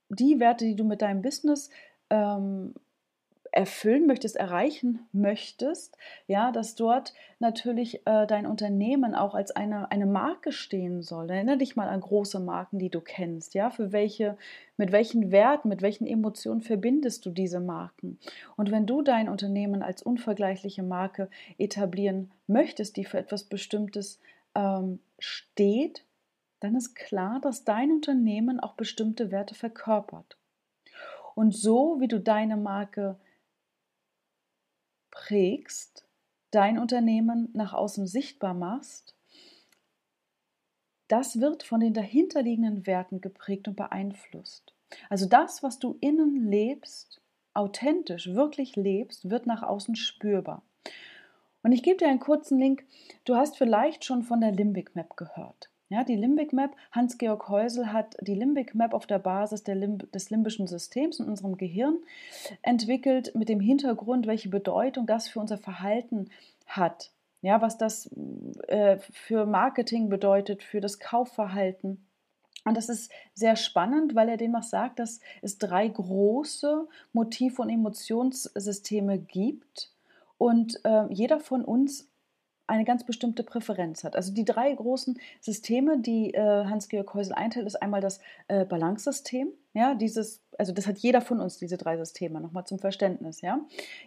die 0.08 0.38
Werte, 0.38 0.64
die 0.64 0.76
du 0.76 0.84
mit 0.84 1.02
deinem 1.02 1.22
Business 1.22 1.70
ähm, 2.10 2.74
erfüllen 3.56 4.06
möchtest, 4.06 4.36
erreichen 4.36 5.06
möchtest, 5.12 5.96
ja, 6.26 6.52
dass 6.52 6.74
dort 6.74 7.14
natürlich 7.38 8.06
äh, 8.06 8.26
dein 8.26 8.46
Unternehmen 8.46 9.14
auch 9.14 9.34
als 9.34 9.50
eine, 9.50 9.90
eine 9.90 10.04
Marke 10.04 10.52
stehen 10.52 11.02
soll. 11.02 11.30
Erinnere 11.30 11.56
dich 11.56 11.74
mal 11.74 11.88
an 11.88 12.02
große 12.02 12.38
Marken, 12.38 12.78
die 12.78 12.90
du 12.90 13.00
kennst, 13.00 13.54
ja, 13.54 13.70
für 13.70 13.92
welche, 13.92 14.36
mit 14.76 14.92
welchen 14.92 15.32
Werten, 15.32 15.70
mit 15.70 15.80
welchen 15.80 16.06
Emotionen 16.06 16.60
verbindest 16.60 17.24
du 17.24 17.30
diese 17.30 17.58
Marken? 17.60 18.18
Und 18.56 18.70
wenn 18.70 18.84
du 18.84 19.00
dein 19.00 19.30
Unternehmen 19.30 19.82
als 19.82 20.02
unvergleichliche 20.02 20.82
Marke 20.82 21.30
etablieren 21.56 22.30
möchtest, 22.46 22.98
die 22.98 23.06
für 23.06 23.18
etwas 23.18 23.44
Bestimmtes 23.44 24.20
ähm, 24.54 24.98
steht, 25.18 26.04
dann 26.60 26.74
ist 26.74 26.94
klar, 26.94 27.40
dass 27.40 27.64
dein 27.64 27.90
Unternehmen 27.90 28.60
auch 28.60 28.74
bestimmte 28.74 29.30
Werte 29.30 29.54
verkörpert. 29.54 30.36
Und 31.34 31.54
so 31.54 32.00
wie 32.00 32.08
du 32.08 32.20
deine 32.20 32.56
Marke 32.58 33.16
prägst, 35.16 36.04
dein 36.50 36.78
Unternehmen 36.78 37.48
nach 37.54 37.72
außen 37.72 38.06
sichtbar 38.06 38.52
machst, 38.52 39.14
das 41.08 41.40
wird 41.40 41.62
von 41.62 41.80
den 41.80 41.94
dahinterliegenden 41.94 42.86
Werten 42.86 43.20
geprägt 43.20 43.66
und 43.66 43.76
beeinflusst. 43.76 44.74
Also 45.08 45.26
das, 45.26 45.62
was 45.62 45.78
du 45.78 45.96
innen 46.00 46.50
lebst, 46.50 47.22
authentisch, 47.54 48.34
wirklich 48.34 48.76
lebst, 48.76 49.30
wird 49.30 49.46
nach 49.46 49.62
außen 49.62 49.96
spürbar. 49.96 50.62
Und 51.62 51.72
ich 51.72 51.82
gebe 51.82 51.96
dir 51.96 52.08
einen 52.08 52.20
kurzen 52.20 52.58
Link. 52.58 52.84
Du 53.24 53.36
hast 53.36 53.56
vielleicht 53.56 54.04
schon 54.04 54.22
von 54.22 54.40
der 54.40 54.52
Limbic 54.52 54.94
Map 54.94 55.16
gehört. 55.16 55.70
Ja, 55.88 56.02
die 56.02 56.16
Limbic 56.16 56.52
Map, 56.52 56.74
Hans-Georg 56.90 57.48
Häusel 57.48 57.92
hat 57.92 58.16
die 58.20 58.34
Limbic 58.34 58.74
Map 58.74 58.92
auf 58.92 59.06
der 59.06 59.20
Basis 59.20 59.62
der 59.62 59.76
Limb 59.76 60.10
des 60.10 60.30
limbischen 60.30 60.66
Systems 60.66 61.20
in 61.20 61.26
unserem 61.26 61.56
Gehirn 61.56 61.98
entwickelt, 62.62 63.34
mit 63.36 63.48
dem 63.48 63.60
Hintergrund, 63.60 64.26
welche 64.26 64.48
Bedeutung 64.48 65.06
das 65.06 65.28
für 65.28 65.38
unser 65.38 65.58
Verhalten 65.58 66.30
hat. 66.66 67.12
Ja, 67.40 67.62
was 67.62 67.78
das 67.78 68.10
äh, 68.66 68.98
für 69.12 69.46
Marketing 69.46 70.08
bedeutet, 70.08 70.64
für 70.64 70.80
das 70.80 70.98
Kaufverhalten. 70.98 72.04
Und 72.64 72.76
das 72.76 72.88
ist 72.88 73.12
sehr 73.34 73.54
spannend, 73.54 74.16
weil 74.16 74.28
er 74.28 74.36
demnach 74.36 74.64
sagt, 74.64 74.98
dass 74.98 75.20
es 75.40 75.58
drei 75.58 75.86
große 75.86 76.88
Motiv- 77.12 77.60
und 77.60 77.68
Emotionssysteme 77.68 79.18
gibt 79.18 79.92
und 80.36 80.80
äh, 80.84 81.04
jeder 81.10 81.38
von 81.38 81.64
uns 81.64 82.08
eine 82.66 82.84
ganz 82.84 83.04
bestimmte 83.04 83.42
Präferenz 83.42 84.04
hat. 84.04 84.16
Also 84.16 84.32
die 84.32 84.44
drei 84.44 84.72
großen 84.72 85.18
Systeme, 85.40 85.98
die 85.98 86.34
äh, 86.34 86.64
Hans-Georg 86.64 87.14
Häusel 87.14 87.34
einteilt, 87.34 87.66
ist 87.66 87.80
einmal 87.80 88.00
das 88.00 88.20
äh, 88.48 88.64
Balance-System. 88.64 89.48
Ja, 89.72 89.94
dieses, 89.94 90.40
also 90.58 90.72
das 90.72 90.86
hat 90.86 90.98
jeder 90.98 91.20
von 91.20 91.40
uns, 91.40 91.58
diese 91.58 91.76
drei 91.76 91.96
Systeme, 91.96 92.40
nochmal 92.40 92.64
zum 92.64 92.78
Verständnis. 92.78 93.40
Ja. 93.40 93.60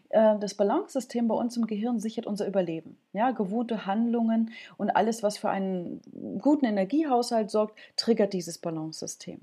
Äh, 0.09 0.37
das 0.39 0.55
Balance-System 0.55 1.27
bei 1.27 1.35
uns 1.35 1.55
im 1.57 1.67
Gehirn 1.67 1.99
sichert 1.99 2.25
unser 2.25 2.47
Überleben. 2.47 2.97
Ja, 3.13 3.31
gewohnte 3.31 3.85
Handlungen 3.85 4.51
und 4.77 4.89
alles, 4.89 5.23
was 5.23 5.37
für 5.37 5.49
einen 5.49 6.01
guten 6.41 6.65
Energiehaushalt 6.65 7.51
sorgt, 7.51 7.77
triggert 7.95 8.33
dieses 8.33 8.57
Balance-System. 8.57 9.41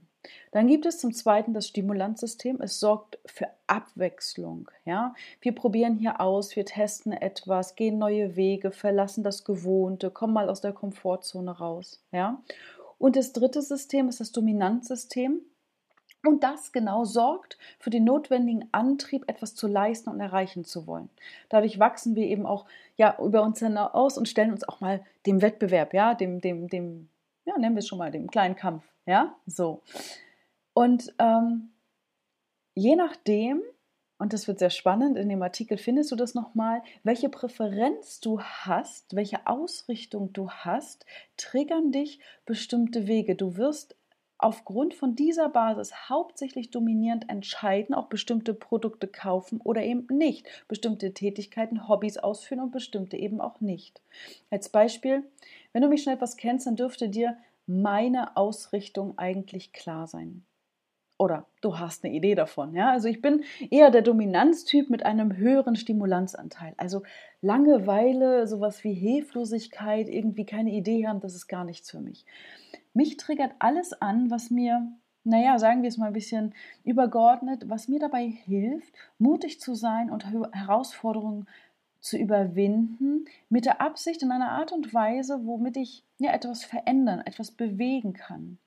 Dann 0.52 0.66
gibt 0.66 0.86
es 0.86 0.98
zum 0.98 1.12
Zweiten 1.12 1.54
das 1.54 1.68
Stimulanzsystem. 1.68 2.60
Es 2.60 2.80
sorgt 2.80 3.18
für 3.26 3.48
Abwechslung. 3.66 4.70
Ja? 4.84 5.14
Wir 5.40 5.54
probieren 5.54 5.96
hier 5.96 6.20
aus, 6.20 6.56
wir 6.56 6.64
testen 6.64 7.12
etwas, 7.12 7.74
gehen 7.74 7.98
neue 7.98 8.36
Wege, 8.36 8.70
verlassen 8.70 9.24
das 9.24 9.44
Gewohnte, 9.44 10.10
kommen 10.10 10.32
mal 10.32 10.48
aus 10.48 10.60
der 10.60 10.72
Komfortzone 10.72 11.50
raus. 11.50 12.02
Ja? 12.12 12.42
Und 12.98 13.16
das 13.16 13.32
dritte 13.32 13.62
System 13.62 14.08
ist 14.08 14.20
das 14.20 14.32
Dominanzsystem. 14.32 15.40
Und 16.24 16.42
das 16.42 16.72
genau 16.72 17.04
sorgt 17.04 17.56
für 17.78 17.90
den 17.90 18.04
notwendigen 18.04 18.68
Antrieb, 18.72 19.24
etwas 19.28 19.54
zu 19.54 19.68
leisten 19.68 20.10
und 20.10 20.18
erreichen 20.18 20.64
zu 20.64 20.86
wollen. 20.86 21.08
Dadurch 21.48 21.78
wachsen 21.78 22.16
wir 22.16 22.24
eben 22.24 22.46
auch 22.46 22.66
ja, 22.96 23.16
über 23.20 23.42
uns 23.42 23.60
hinaus 23.60 24.18
und 24.18 24.28
stellen 24.28 24.50
uns 24.50 24.68
auch 24.68 24.80
mal 24.80 25.04
dem 25.26 25.40
Wettbewerb, 25.40 25.94
ja, 25.94 26.14
dem, 26.14 26.40
dem, 26.40 26.68
dem, 26.68 27.08
ja, 27.44 27.56
nennen 27.58 27.76
wir 27.76 27.80
es 27.80 27.86
schon 27.86 27.98
mal, 27.98 28.10
dem 28.10 28.28
kleinen 28.28 28.56
Kampf, 28.56 28.82
ja, 29.06 29.36
so. 29.46 29.82
Und 30.74 31.14
ähm, 31.18 31.70
je 32.74 32.96
nachdem, 32.96 33.62
und 34.18 34.32
das 34.32 34.48
wird 34.48 34.58
sehr 34.58 34.70
spannend, 34.70 35.16
in 35.16 35.28
dem 35.28 35.42
Artikel 35.42 35.78
findest 35.78 36.12
du 36.12 36.16
das 36.16 36.34
nochmal, 36.34 36.82
welche 37.02 37.28
Präferenz 37.28 38.20
du 38.20 38.40
hast, 38.40 39.14
welche 39.14 39.46
Ausrichtung 39.46 40.32
du 40.32 40.50
hast, 40.50 41.06
triggern 41.36 41.92
dich 41.92 42.20
bestimmte 42.44 43.06
Wege. 43.06 43.36
Du 43.36 43.56
wirst 43.56 43.96
aufgrund 44.38 44.94
von 44.94 45.16
dieser 45.16 45.48
Basis 45.48 46.08
hauptsächlich 46.08 46.70
dominierend 46.70 47.28
entscheiden, 47.30 47.94
auch 47.94 48.08
bestimmte 48.08 48.52
Produkte 48.52 49.06
kaufen 49.06 49.60
oder 49.62 49.82
eben 49.82 50.06
nicht, 50.10 50.46
bestimmte 50.68 51.14
Tätigkeiten, 51.14 51.88
Hobbys 51.88 52.18
ausführen 52.18 52.60
und 52.60 52.70
bestimmte 52.70 53.16
eben 53.16 53.40
auch 53.40 53.60
nicht. 53.60 54.02
Als 54.50 54.68
Beispiel, 54.68 55.24
wenn 55.72 55.82
du 55.82 55.88
mich 55.88 56.02
schon 56.02 56.12
etwas 56.12 56.36
kennst, 56.36 56.66
dann 56.66 56.76
dürfte 56.76 57.08
dir 57.08 57.36
meine 57.66 58.36
Ausrichtung 58.36 59.18
eigentlich 59.18 59.72
klar 59.72 60.06
sein. 60.06 60.44
Oder 61.18 61.46
du 61.62 61.78
hast 61.78 62.04
eine 62.04 62.14
Idee 62.14 62.34
davon. 62.34 62.74
Ja? 62.74 62.90
Also 62.90 63.08
ich 63.08 63.22
bin 63.22 63.42
eher 63.70 63.90
der 63.90 64.02
Dominanztyp 64.02 64.90
mit 64.90 65.04
einem 65.06 65.36
höheren 65.36 65.76
Stimulanzanteil. 65.76 66.74
Also 66.76 67.02
Langeweile, 67.40 68.46
sowas 68.46 68.84
wie 68.84 68.92
Hilflosigkeit, 68.92 70.08
irgendwie 70.08 70.44
keine 70.44 70.72
Idee 70.72 71.06
haben, 71.06 71.20
das 71.20 71.34
ist 71.34 71.48
gar 71.48 71.64
nichts 71.64 71.90
für 71.90 72.00
mich. 72.00 72.26
Mich 72.92 73.16
triggert 73.16 73.52
alles 73.58 73.94
an, 73.94 74.30
was 74.30 74.50
mir, 74.50 74.92
naja, 75.24 75.58
sagen 75.58 75.82
wir 75.82 75.88
es 75.88 75.96
mal 75.96 76.08
ein 76.08 76.12
bisschen 76.12 76.54
übergeordnet, 76.84 77.68
was 77.68 77.88
mir 77.88 77.98
dabei 77.98 78.26
hilft, 78.26 78.92
mutig 79.18 79.60
zu 79.60 79.74
sein 79.74 80.10
und 80.10 80.26
Herausforderungen 80.52 81.46
zu 82.06 82.16
überwinden, 82.16 83.24
mit 83.48 83.66
der 83.66 83.80
Absicht 83.80 84.22
in 84.22 84.30
einer 84.30 84.52
Art 84.52 84.70
und 84.70 84.94
Weise, 84.94 85.44
womit 85.44 85.76
ich 85.76 86.04
ja, 86.18 86.32
etwas 86.32 86.64
verändern, 86.64 87.20
etwas 87.20 87.50
bewegen 87.50 88.12
kann. 88.12 88.58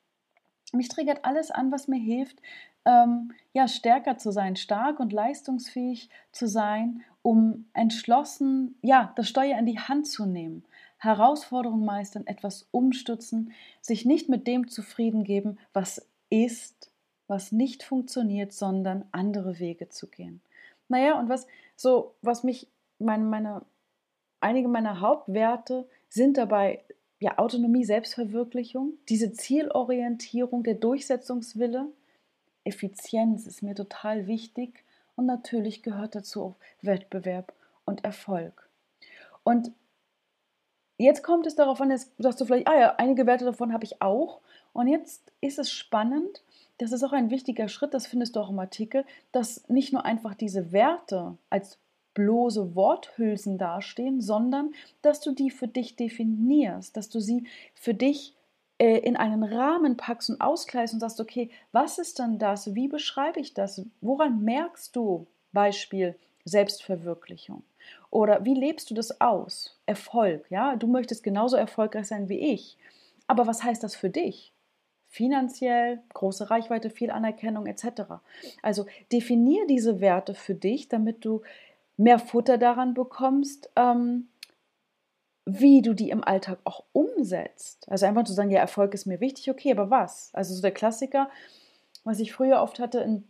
Mich 0.73 0.89
triggert 0.89 1.23
alles 1.23 1.49
an, 1.49 1.71
was 1.71 1.87
mir 1.87 1.99
hilft, 1.99 2.41
ähm, 2.85 3.31
ja, 3.53 3.67
stärker 3.67 4.17
zu 4.17 4.31
sein, 4.31 4.55
stark 4.55 4.99
und 4.99 5.13
leistungsfähig 5.13 6.09
zu 6.31 6.47
sein, 6.47 7.01
um 7.21 7.65
entschlossen, 7.73 8.75
ja, 8.81 9.13
das 9.15 9.29
Steuer 9.29 9.57
in 9.57 9.65
die 9.65 9.79
Hand 9.79 10.07
zu 10.07 10.25
nehmen, 10.25 10.65
Herausforderungen 10.97 11.85
meistern, 11.85 12.27
etwas 12.27 12.67
umstützen, 12.71 13.53
sich 13.81 14.05
nicht 14.05 14.27
mit 14.27 14.47
dem 14.47 14.67
zufrieden 14.67 15.23
geben, 15.23 15.57
was 15.71 16.05
ist, 16.29 16.91
was 17.27 17.53
nicht 17.53 17.83
funktioniert, 17.83 18.51
sondern 18.51 19.05
andere 19.11 19.59
Wege 19.59 19.87
zu 19.87 20.07
gehen. 20.07 20.41
Naja, 20.89 21.17
und 21.17 21.29
was 21.29 21.47
so, 21.77 22.15
was 22.21 22.43
mich, 22.43 22.67
meine, 22.99 23.23
meine, 23.23 23.65
einige 24.39 24.67
meiner 24.67 25.01
Hauptwerte 25.01 25.87
sind 26.09 26.37
dabei 26.37 26.83
ja, 27.19 27.37
Autonomie, 27.37 27.83
Selbstverwirklichung, 27.83 28.93
diese 29.09 29.33
Zielorientierung, 29.33 30.63
der 30.63 30.75
Durchsetzungswille, 30.75 31.87
Effizienz 32.63 33.47
ist 33.47 33.61
mir 33.61 33.75
total 33.75 34.27
wichtig 34.27 34.83
und 35.15 35.25
natürlich 35.25 35.83
gehört 35.83 36.15
dazu 36.15 36.43
auch 36.43 36.55
Wettbewerb 36.81 37.53
und 37.85 38.03
Erfolg. 38.03 38.69
Und 39.43 39.71
jetzt 40.97 41.23
kommt 41.23 41.47
es 41.47 41.55
darauf 41.55 41.81
an, 41.81 41.89
dass 41.89 42.35
du 42.35 42.45
vielleicht, 42.45 42.67
ah 42.67 42.79
ja, 42.79 42.95
einige 42.95 43.25
Werte 43.25 43.45
davon 43.45 43.73
habe 43.73 43.85
ich 43.85 44.01
auch. 44.01 44.41
Und 44.73 44.87
jetzt 44.87 45.31
ist 45.41 45.59
es 45.59 45.71
spannend, 45.71 46.43
das 46.77 46.91
ist 46.91 47.03
auch 47.03 47.11
ein 47.11 47.31
wichtiger 47.31 47.67
Schritt, 47.67 47.93
das 47.93 48.07
findest 48.07 48.35
du 48.35 48.39
auch 48.39 48.49
im 48.49 48.59
Artikel, 48.59 49.03
dass 49.31 49.67
nicht 49.67 49.91
nur 49.91 50.05
einfach 50.05 50.35
diese 50.35 50.71
Werte 50.71 51.37
als 51.49 51.79
bloße 52.13 52.75
Worthülsen 52.75 53.57
dastehen, 53.57 54.21
sondern 54.21 54.73
dass 55.01 55.21
du 55.21 55.31
die 55.31 55.51
für 55.51 55.67
dich 55.67 55.95
definierst, 55.95 56.97
dass 56.97 57.09
du 57.09 57.19
sie 57.19 57.45
für 57.75 57.93
dich 57.93 58.35
äh, 58.79 58.97
in 58.99 59.15
einen 59.15 59.43
Rahmen 59.43 59.97
packst 59.97 60.29
und 60.29 60.41
auskleidest 60.41 60.95
und 60.95 60.99
sagst, 61.01 61.19
okay, 61.19 61.49
was 61.71 61.97
ist 61.97 62.19
dann 62.19 62.39
das? 62.39 62.75
Wie 62.75 62.87
beschreibe 62.87 63.39
ich 63.39 63.53
das? 63.53 63.85
Woran 64.01 64.43
merkst 64.43 64.95
du 64.95 65.27
Beispiel 65.51 66.15
Selbstverwirklichung? 66.45 67.63
Oder 68.09 68.43
wie 68.45 68.53
lebst 68.53 68.89
du 68.89 68.93
das 68.93 69.21
aus? 69.21 69.77
Erfolg, 69.85 70.49
ja? 70.49 70.75
Du 70.75 70.87
möchtest 70.87 71.23
genauso 71.23 71.55
erfolgreich 71.55 72.07
sein 72.07 72.29
wie 72.29 72.39
ich. 72.53 72.77
Aber 73.27 73.45
was 73.47 73.63
heißt 73.63 73.83
das 73.83 73.95
für 73.95 74.09
dich? 74.09 74.53
Finanziell, 75.07 76.01
große 76.13 76.49
Reichweite, 76.49 76.89
viel 76.89 77.11
Anerkennung 77.11 77.65
etc. 77.65 78.03
Also 78.61 78.85
definier 79.11 79.65
diese 79.67 80.01
Werte 80.01 80.33
für 80.35 80.55
dich, 80.55 80.87
damit 80.87 81.25
du 81.25 81.41
mehr 81.99 82.17
Futter 82.17 82.57
daran 82.57 82.93
bekommst, 82.93 83.69
ähm, 83.75 84.29
wie 85.45 85.81
du 85.81 85.93
die 85.93 86.11
im 86.11 86.23
Alltag 86.23 86.59
auch 86.63 86.85
umsetzt. 86.93 87.87
Also 87.89 88.05
einfach 88.05 88.23
zu 88.23 88.33
sagen, 88.33 88.51
ja, 88.51 88.59
Erfolg 88.59 88.93
ist 88.93 89.05
mir 89.05 89.19
wichtig, 89.19 89.51
okay, 89.51 89.71
aber 89.71 89.89
was? 89.89 90.29
Also 90.33 90.53
so 90.53 90.61
der 90.61 90.71
Klassiker, 90.71 91.29
was 92.05 92.19
ich 92.19 92.31
früher 92.31 92.61
oft 92.61 92.79
hatte 92.79 92.99
in 92.99 93.25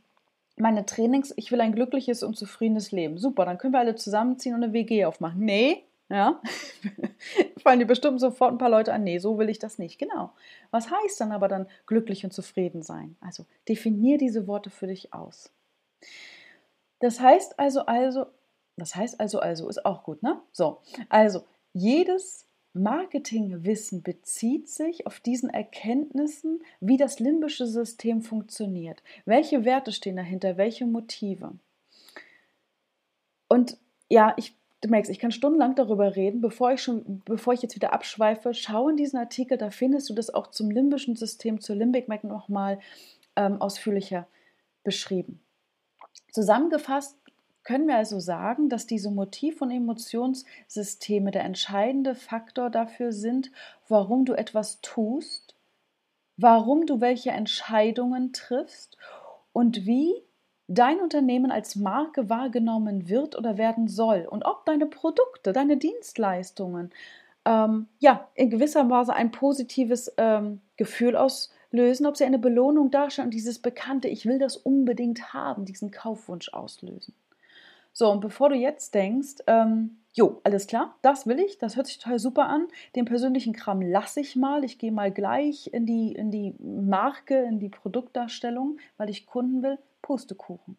meine 0.55 0.85
Trainings, 0.85 1.33
ich 1.35 1.51
will 1.51 1.61
ein 1.61 1.73
glückliches 1.73 2.21
und 2.21 2.37
zufriedenes 2.37 2.91
Leben. 2.91 3.17
Super, 3.17 3.45
dann 3.45 3.57
können 3.57 3.73
wir 3.73 3.79
alle 3.79 3.95
zusammenziehen 3.95 4.53
und 4.53 4.63
eine 4.63 4.73
WG 4.73 5.05
aufmachen. 5.05 5.39
Nee, 5.39 5.85
ja, 6.09 6.39
fallen 7.63 7.79
dir 7.79 7.87
bestimmt 7.87 8.19
sofort 8.19 8.51
ein 8.51 8.57
paar 8.57 8.69
Leute 8.69 8.93
an, 8.93 9.03
nee, 9.03 9.17
so 9.17 9.39
will 9.39 9.49
ich 9.49 9.59
das 9.59 9.79
nicht. 9.79 9.97
Genau. 9.97 10.31
Was 10.69 10.91
heißt 10.91 11.19
dann 11.21 11.31
aber 11.31 11.47
dann 11.47 11.67
glücklich 11.87 12.23
und 12.23 12.33
zufrieden 12.33 12.83
sein? 12.83 13.15
Also 13.19 13.45
definier 13.67 14.17
diese 14.17 14.45
Worte 14.45 14.69
für 14.69 14.87
dich 14.87 15.13
aus. 15.13 15.51
Das 16.99 17.19
heißt 17.19 17.57
also, 17.57 17.85
also 17.85 18.25
das 18.79 18.95
heißt 18.95 19.19
also, 19.19 19.39
also 19.39 19.69
ist 19.69 19.85
auch 19.85 20.03
gut, 20.03 20.23
ne? 20.23 20.41
So, 20.51 20.79
also 21.09 21.43
jedes 21.73 22.45
Marketingwissen 22.73 24.03
bezieht 24.03 24.69
sich 24.69 25.07
auf 25.07 25.19
diesen 25.19 25.49
Erkenntnissen, 25.49 26.61
wie 26.79 26.97
das 26.97 27.19
limbische 27.19 27.65
System 27.65 28.21
funktioniert. 28.21 29.01
Welche 29.25 29.65
Werte 29.65 29.91
stehen 29.91 30.15
dahinter, 30.15 30.57
welche 30.57 30.85
Motive? 30.85 31.53
Und 33.47 33.77
ja, 34.07 34.33
ich, 34.37 34.55
du 34.81 34.89
merkst, 34.89 35.11
ich 35.11 35.19
kann 35.19 35.31
stundenlang 35.31 35.75
darüber 35.75 36.15
reden, 36.15 36.41
bevor 36.41 36.71
ich 36.73 36.81
schon, 36.81 37.21
bevor 37.25 37.53
ich 37.53 37.61
jetzt 37.63 37.75
wieder 37.75 37.91
abschweife, 37.91 38.53
schau 38.53 38.89
in 38.89 38.97
diesen 38.97 39.17
Artikel, 39.17 39.57
da 39.57 39.71
findest 39.71 40.09
du 40.09 40.13
das 40.13 40.33
auch 40.33 40.47
zum 40.47 40.69
limbischen 40.69 41.15
System, 41.15 41.59
zur 41.59 41.75
Limbic 41.75 42.07
Mac 42.07 42.23
nochmal 42.23 42.79
ähm, 43.35 43.59
ausführlicher 43.61 44.27
beschrieben. 44.83 45.41
Zusammengefasst 46.31 47.17
können 47.69 47.87
wir 47.87 47.97
also 47.97 48.19
sagen, 48.19 48.67
dass 48.67 48.87
diese 48.87 49.11
Motiv- 49.11 49.61
und 49.61 49.69
Emotionssysteme 49.69 51.29
der 51.29 51.43
entscheidende 51.43 52.15
Faktor 52.15 52.71
dafür 52.71 53.11
sind, 53.11 53.51
warum 53.87 54.25
du 54.25 54.33
etwas 54.33 54.81
tust, 54.81 55.53
warum 56.35 56.87
du 56.87 56.99
welche 56.99 57.29
Entscheidungen 57.29 58.33
triffst 58.33 58.97
und 59.53 59.85
wie 59.85 60.15
dein 60.67 60.99
Unternehmen 60.99 61.51
als 61.51 61.75
Marke 61.75 62.27
wahrgenommen 62.27 63.07
wird 63.07 63.37
oder 63.37 63.59
werden 63.59 63.87
soll 63.87 64.25
und 64.27 64.47
ob 64.47 64.65
deine 64.65 64.87
Produkte, 64.87 65.53
deine 65.53 65.77
Dienstleistungen 65.77 66.89
ähm, 67.45 67.85
ja 67.99 68.27
in 68.33 68.49
gewisser 68.49 68.89
Weise 68.89 69.13
ein 69.13 69.29
positives 69.29 70.11
ähm, 70.17 70.59
Gefühl 70.75 71.15
auslösen, 71.15 72.07
ob 72.07 72.17
sie 72.17 72.25
eine 72.25 72.39
Belohnung 72.39 72.89
darstellen 72.89 73.27
und 73.27 73.33
dieses 73.35 73.59
bekannte 73.59 74.07
Ich 74.07 74.25
will 74.25 74.39
das 74.39 74.57
unbedingt 74.57 75.35
haben, 75.35 75.65
diesen 75.65 75.91
Kaufwunsch 75.91 76.51
auslösen. 76.51 77.13
So, 77.91 78.09
und 78.11 78.21
bevor 78.21 78.49
du 78.49 78.55
jetzt 78.55 78.93
denkst, 78.93 79.35
ähm, 79.47 79.97
jo, 80.13 80.41
alles 80.43 80.67
klar, 80.67 80.95
das 81.01 81.27
will 81.27 81.39
ich, 81.39 81.57
das 81.57 81.75
hört 81.75 81.87
sich 81.87 81.97
total 81.97 82.19
super 82.19 82.47
an, 82.47 82.67
den 82.95 83.05
persönlichen 83.05 83.53
Kram 83.53 83.81
lasse 83.81 84.21
ich 84.21 84.35
mal, 84.35 84.63
ich 84.63 84.77
gehe 84.77 84.91
mal 84.91 85.11
gleich 85.11 85.69
in 85.73 85.85
die, 85.85 86.13
in 86.13 86.31
die 86.31 86.55
Marke, 86.59 87.39
in 87.39 87.59
die 87.59 87.69
Produktdarstellung, 87.69 88.77
weil 88.97 89.09
ich 89.09 89.25
Kunden 89.25 89.63
will, 89.63 89.77
Pustekuchen. 90.01 90.77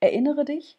Erinnere 0.00 0.44
dich, 0.44 0.78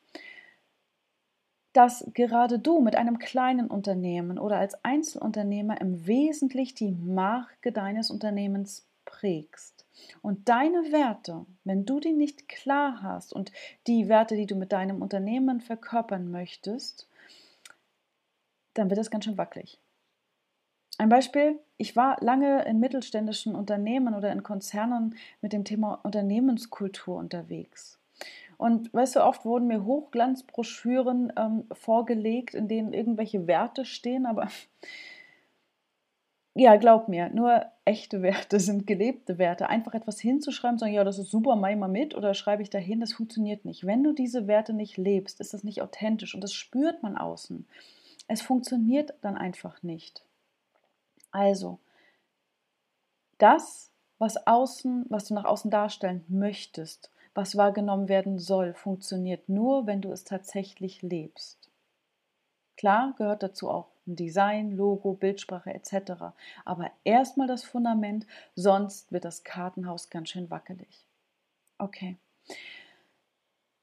dass 1.73 2.05
gerade 2.13 2.59
du 2.59 2.81
mit 2.81 2.95
einem 2.95 3.19
kleinen 3.19 3.67
Unternehmen 3.67 4.37
oder 4.37 4.57
als 4.57 4.83
Einzelunternehmer 4.83 5.79
im 5.79 6.05
Wesentlichen 6.05 6.75
die 6.75 6.91
Marke 6.91 7.71
deines 7.71 8.11
Unternehmens 8.11 8.85
prägst. 9.05 9.80
Und 10.21 10.49
deine 10.49 10.91
Werte, 10.91 11.45
wenn 11.63 11.85
du 11.85 11.99
die 11.99 12.13
nicht 12.13 12.47
klar 12.47 13.01
hast 13.01 13.33
und 13.33 13.51
die 13.87 14.07
Werte, 14.07 14.35
die 14.35 14.45
du 14.45 14.55
mit 14.55 14.71
deinem 14.71 15.01
Unternehmen 15.01 15.61
verkörpern 15.61 16.31
möchtest, 16.31 17.07
dann 18.73 18.89
wird 18.89 18.99
das 18.99 19.11
ganz 19.11 19.25
schön 19.25 19.37
wackelig. 19.37 19.79
Ein 20.97 21.09
Beispiel, 21.09 21.59
ich 21.77 21.95
war 21.95 22.17
lange 22.21 22.63
in 22.65 22.79
mittelständischen 22.79 23.55
Unternehmen 23.55 24.13
oder 24.13 24.31
in 24.31 24.43
Konzernen 24.43 25.15
mit 25.41 25.51
dem 25.51 25.65
Thema 25.65 25.95
Unternehmenskultur 26.03 27.17
unterwegs. 27.17 27.99
Und 28.57 28.93
weißt 28.93 29.15
du, 29.15 29.23
oft 29.23 29.43
wurden 29.43 29.65
mir 29.65 29.83
Hochglanzbroschüren 29.83 31.33
ähm, 31.35 31.63
vorgelegt, 31.71 32.53
in 32.53 32.67
denen 32.67 32.93
irgendwelche 32.93 33.47
Werte 33.47 33.85
stehen, 33.85 34.27
aber 34.27 34.49
ja, 36.53 36.75
glaub 36.75 37.07
mir, 37.07 37.29
nur 37.29 37.65
echte 37.91 38.21
Werte 38.21 38.59
sind 38.59 38.87
gelebte 38.87 39.37
Werte. 39.37 39.67
Einfach 39.67 39.93
etwas 39.93 40.19
hinzuschreiben, 40.19 40.79
sagen, 40.79 40.93
ja, 40.93 41.03
das 41.03 41.19
ist 41.19 41.29
super, 41.29 41.55
mach 41.55 41.75
mal 41.75 41.89
mit 41.89 42.15
oder 42.15 42.33
schreibe 42.33 42.63
ich 42.63 42.69
dahin, 42.69 43.01
das 43.01 43.13
funktioniert 43.13 43.65
nicht. 43.65 43.85
Wenn 43.85 44.03
du 44.03 44.13
diese 44.13 44.47
Werte 44.47 44.73
nicht 44.73 44.97
lebst, 44.97 45.39
ist 45.41 45.53
das 45.53 45.63
nicht 45.63 45.81
authentisch 45.81 46.33
und 46.33 46.41
das 46.41 46.53
spürt 46.53 47.03
man 47.03 47.17
außen. 47.17 47.67
Es 48.27 48.41
funktioniert 48.41 49.13
dann 49.21 49.37
einfach 49.37 49.83
nicht. 49.83 50.23
Also, 51.31 51.79
das, 53.37 53.91
was 54.19 54.47
außen, 54.47 55.05
was 55.09 55.25
du 55.25 55.33
nach 55.33 55.45
außen 55.45 55.69
darstellen 55.69 56.23
möchtest, 56.29 57.11
was 57.33 57.57
wahrgenommen 57.57 58.07
werden 58.07 58.39
soll, 58.39 58.73
funktioniert 58.73 59.49
nur, 59.49 59.85
wenn 59.87 60.01
du 60.01 60.11
es 60.11 60.23
tatsächlich 60.23 61.01
lebst. 61.01 61.69
Klar 62.77 63.13
gehört 63.17 63.43
dazu 63.43 63.69
auch 63.69 63.90
Design, 64.05 64.71
Logo, 64.71 65.13
Bildsprache 65.13 65.73
etc. 65.73 66.33
Aber 66.65 66.91
erstmal 67.03 67.47
das 67.47 67.63
Fundament, 67.63 68.25
sonst 68.55 69.11
wird 69.11 69.25
das 69.25 69.43
Kartenhaus 69.43 70.09
ganz 70.09 70.29
schön 70.29 70.49
wackelig. 70.49 71.05
Okay. 71.77 72.17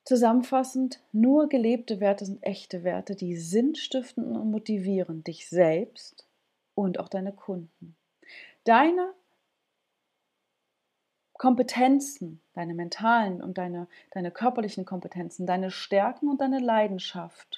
Zusammenfassend, 0.04 1.00
nur 1.12 1.48
gelebte 1.48 2.00
Werte 2.00 2.24
sind 2.24 2.42
echte 2.42 2.82
Werte, 2.82 3.14
die 3.14 3.36
sinnstiften 3.36 4.36
und 4.36 4.50
motivieren 4.50 5.22
dich 5.22 5.48
selbst 5.48 6.26
und 6.74 6.98
auch 6.98 7.08
deine 7.08 7.32
Kunden. 7.32 7.94
Deine 8.64 9.12
Kompetenzen, 11.34 12.40
deine 12.54 12.74
mentalen 12.74 13.40
und 13.42 13.58
deine, 13.58 13.86
deine 14.10 14.30
körperlichen 14.30 14.84
Kompetenzen, 14.84 15.46
deine 15.46 15.70
Stärken 15.70 16.28
und 16.28 16.40
deine 16.40 16.58
Leidenschaft, 16.58 17.57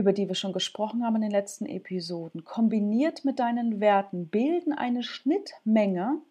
über 0.00 0.14
die 0.14 0.28
wir 0.28 0.34
schon 0.34 0.54
gesprochen 0.54 1.04
haben 1.04 1.16
in 1.16 1.22
den 1.22 1.30
letzten 1.30 1.66
Episoden, 1.66 2.42
kombiniert 2.42 3.26
mit 3.26 3.38
deinen 3.38 3.80
Werten, 3.80 4.28
bilden 4.28 4.72
eine 4.72 5.02
Schnittmenge, 5.02 6.22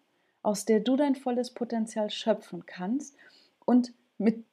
aus 0.42 0.64
der 0.64 0.80
du 0.80 0.96
dein 0.96 1.14
volles 1.14 1.54
Potenzial 1.54 2.10
schöpfen 2.10 2.66
kannst 2.66 3.14
und 3.64 3.92
mit 4.18 4.44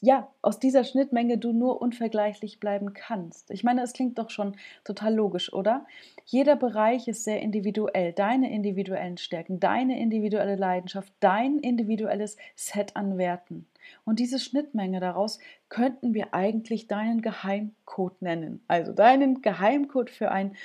ja, 0.00 0.28
aus 0.42 0.58
dieser 0.58 0.82
Schnittmenge 0.82 1.38
du 1.38 1.52
nur 1.52 1.80
unvergleichlich 1.80 2.58
bleiben 2.58 2.92
kannst. 2.92 3.50
Ich 3.52 3.62
meine, 3.62 3.82
es 3.82 3.92
klingt 3.92 4.18
doch 4.18 4.28
schon 4.28 4.56
total 4.82 5.14
logisch, 5.14 5.52
oder? 5.52 5.86
Jeder 6.26 6.56
Bereich 6.56 7.06
ist 7.06 7.24
sehr 7.24 7.40
individuell. 7.40 8.12
Deine 8.12 8.52
individuellen 8.52 9.16
Stärken, 9.16 9.60
deine 9.60 9.98
individuelle 9.98 10.56
Leidenschaft, 10.56 11.12
dein 11.20 11.58
individuelles 11.58 12.36
Set 12.56 12.96
an 12.96 13.16
Werten. 13.18 13.66
Und 14.04 14.18
diese 14.18 14.38
Schnittmenge 14.38 15.00
daraus 15.00 15.38
könnten 15.68 16.14
wir 16.14 16.34
eigentlich 16.34 16.86
deinen 16.86 17.22
Geheimcode 17.22 18.22
nennen. 18.22 18.62
Also 18.68 18.92
deinen 18.92 19.42
Geheimcode 19.42 20.10
für 20.10 20.30
ein 20.30 20.56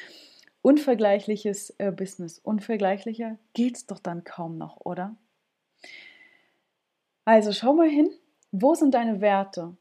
unvergleichliches 0.61 1.75
äh, 1.77 1.91
Business. 1.91 2.39
Unvergleichlicher 2.39 3.37
geht's 3.53 3.85
doch 3.85 3.99
dann 3.99 4.23
kaum 4.23 4.57
noch, 4.57 4.81
oder? 4.81 5.15
Also 7.25 7.51
schau 7.51 7.73
mal 7.73 7.89
hin, 7.89 8.09
wo 8.51 8.73
sind 8.73 8.93
deine 8.93 9.21
Werte? 9.21 9.77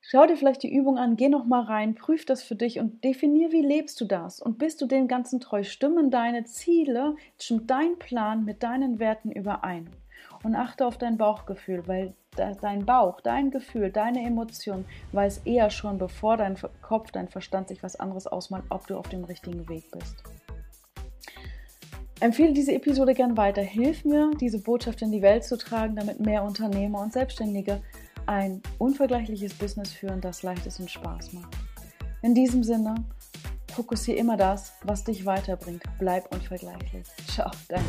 Schau 0.00 0.26
dir 0.26 0.36
vielleicht 0.36 0.62
die 0.62 0.72
Übung 0.72 0.98
an, 0.98 1.16
geh 1.16 1.30
noch 1.30 1.46
mal 1.46 1.62
rein, 1.62 1.94
prüf 1.94 2.26
das 2.26 2.42
für 2.42 2.56
dich 2.56 2.78
und 2.78 3.02
definier, 3.02 3.52
wie 3.52 3.62
lebst 3.62 3.98
du 4.02 4.04
das 4.04 4.38
und 4.38 4.58
bist 4.58 4.82
du 4.82 4.86
dem 4.86 5.08
Ganzen 5.08 5.40
treu? 5.40 5.62
Stimmen 5.62 6.10
deine 6.10 6.44
Ziele, 6.44 7.16
stimmt 7.40 7.70
dein 7.70 7.98
Plan 7.98 8.44
mit 8.44 8.62
deinen 8.62 8.98
Werten 8.98 9.32
überein? 9.32 9.88
Und 10.44 10.54
achte 10.54 10.86
auf 10.86 10.98
dein 10.98 11.16
Bauchgefühl, 11.16 11.88
weil 11.88 12.14
dein 12.36 12.84
Bauch, 12.84 13.20
dein 13.22 13.50
Gefühl, 13.50 13.90
deine 13.90 14.22
Emotion 14.24 14.84
weiß 15.12 15.38
eher 15.46 15.70
schon, 15.70 15.98
bevor 15.98 16.36
dein 16.36 16.56
Kopf, 16.82 17.10
dein 17.10 17.28
Verstand 17.28 17.68
sich 17.68 17.82
was 17.82 17.96
anderes 17.96 18.26
ausmalt, 18.26 18.64
ob 18.68 18.86
du 18.86 18.96
auf 18.98 19.08
dem 19.08 19.24
richtigen 19.24 19.66
Weg 19.68 19.90
bist. 19.90 20.22
Empfehle 22.20 22.52
diese 22.52 22.72
Episode 22.72 23.14
gern 23.14 23.36
weiter. 23.36 23.62
Hilf 23.62 24.04
mir, 24.04 24.30
diese 24.38 24.62
Botschaft 24.62 25.02
in 25.02 25.12
die 25.12 25.22
Welt 25.22 25.44
zu 25.44 25.56
tragen, 25.56 25.96
damit 25.96 26.20
mehr 26.20 26.44
Unternehmer 26.44 27.00
und 27.00 27.12
Selbstständige 27.12 27.80
ein 28.26 28.62
unvergleichliches 28.78 29.54
Business 29.54 29.92
führen, 29.92 30.20
das 30.20 30.42
leicht 30.42 30.66
ist 30.66 30.80
und 30.80 30.90
Spaß 30.90 31.32
macht. 31.32 31.56
In 32.22 32.34
diesem 32.34 32.62
Sinne, 32.62 32.94
fokussiere 33.72 34.18
immer 34.18 34.36
das, 34.36 34.74
was 34.84 35.04
dich 35.04 35.26
weiterbringt. 35.26 35.82
Bleib 35.98 36.32
unvergleichlich. 36.32 37.06
Ciao, 37.26 37.50
dein 37.68 37.84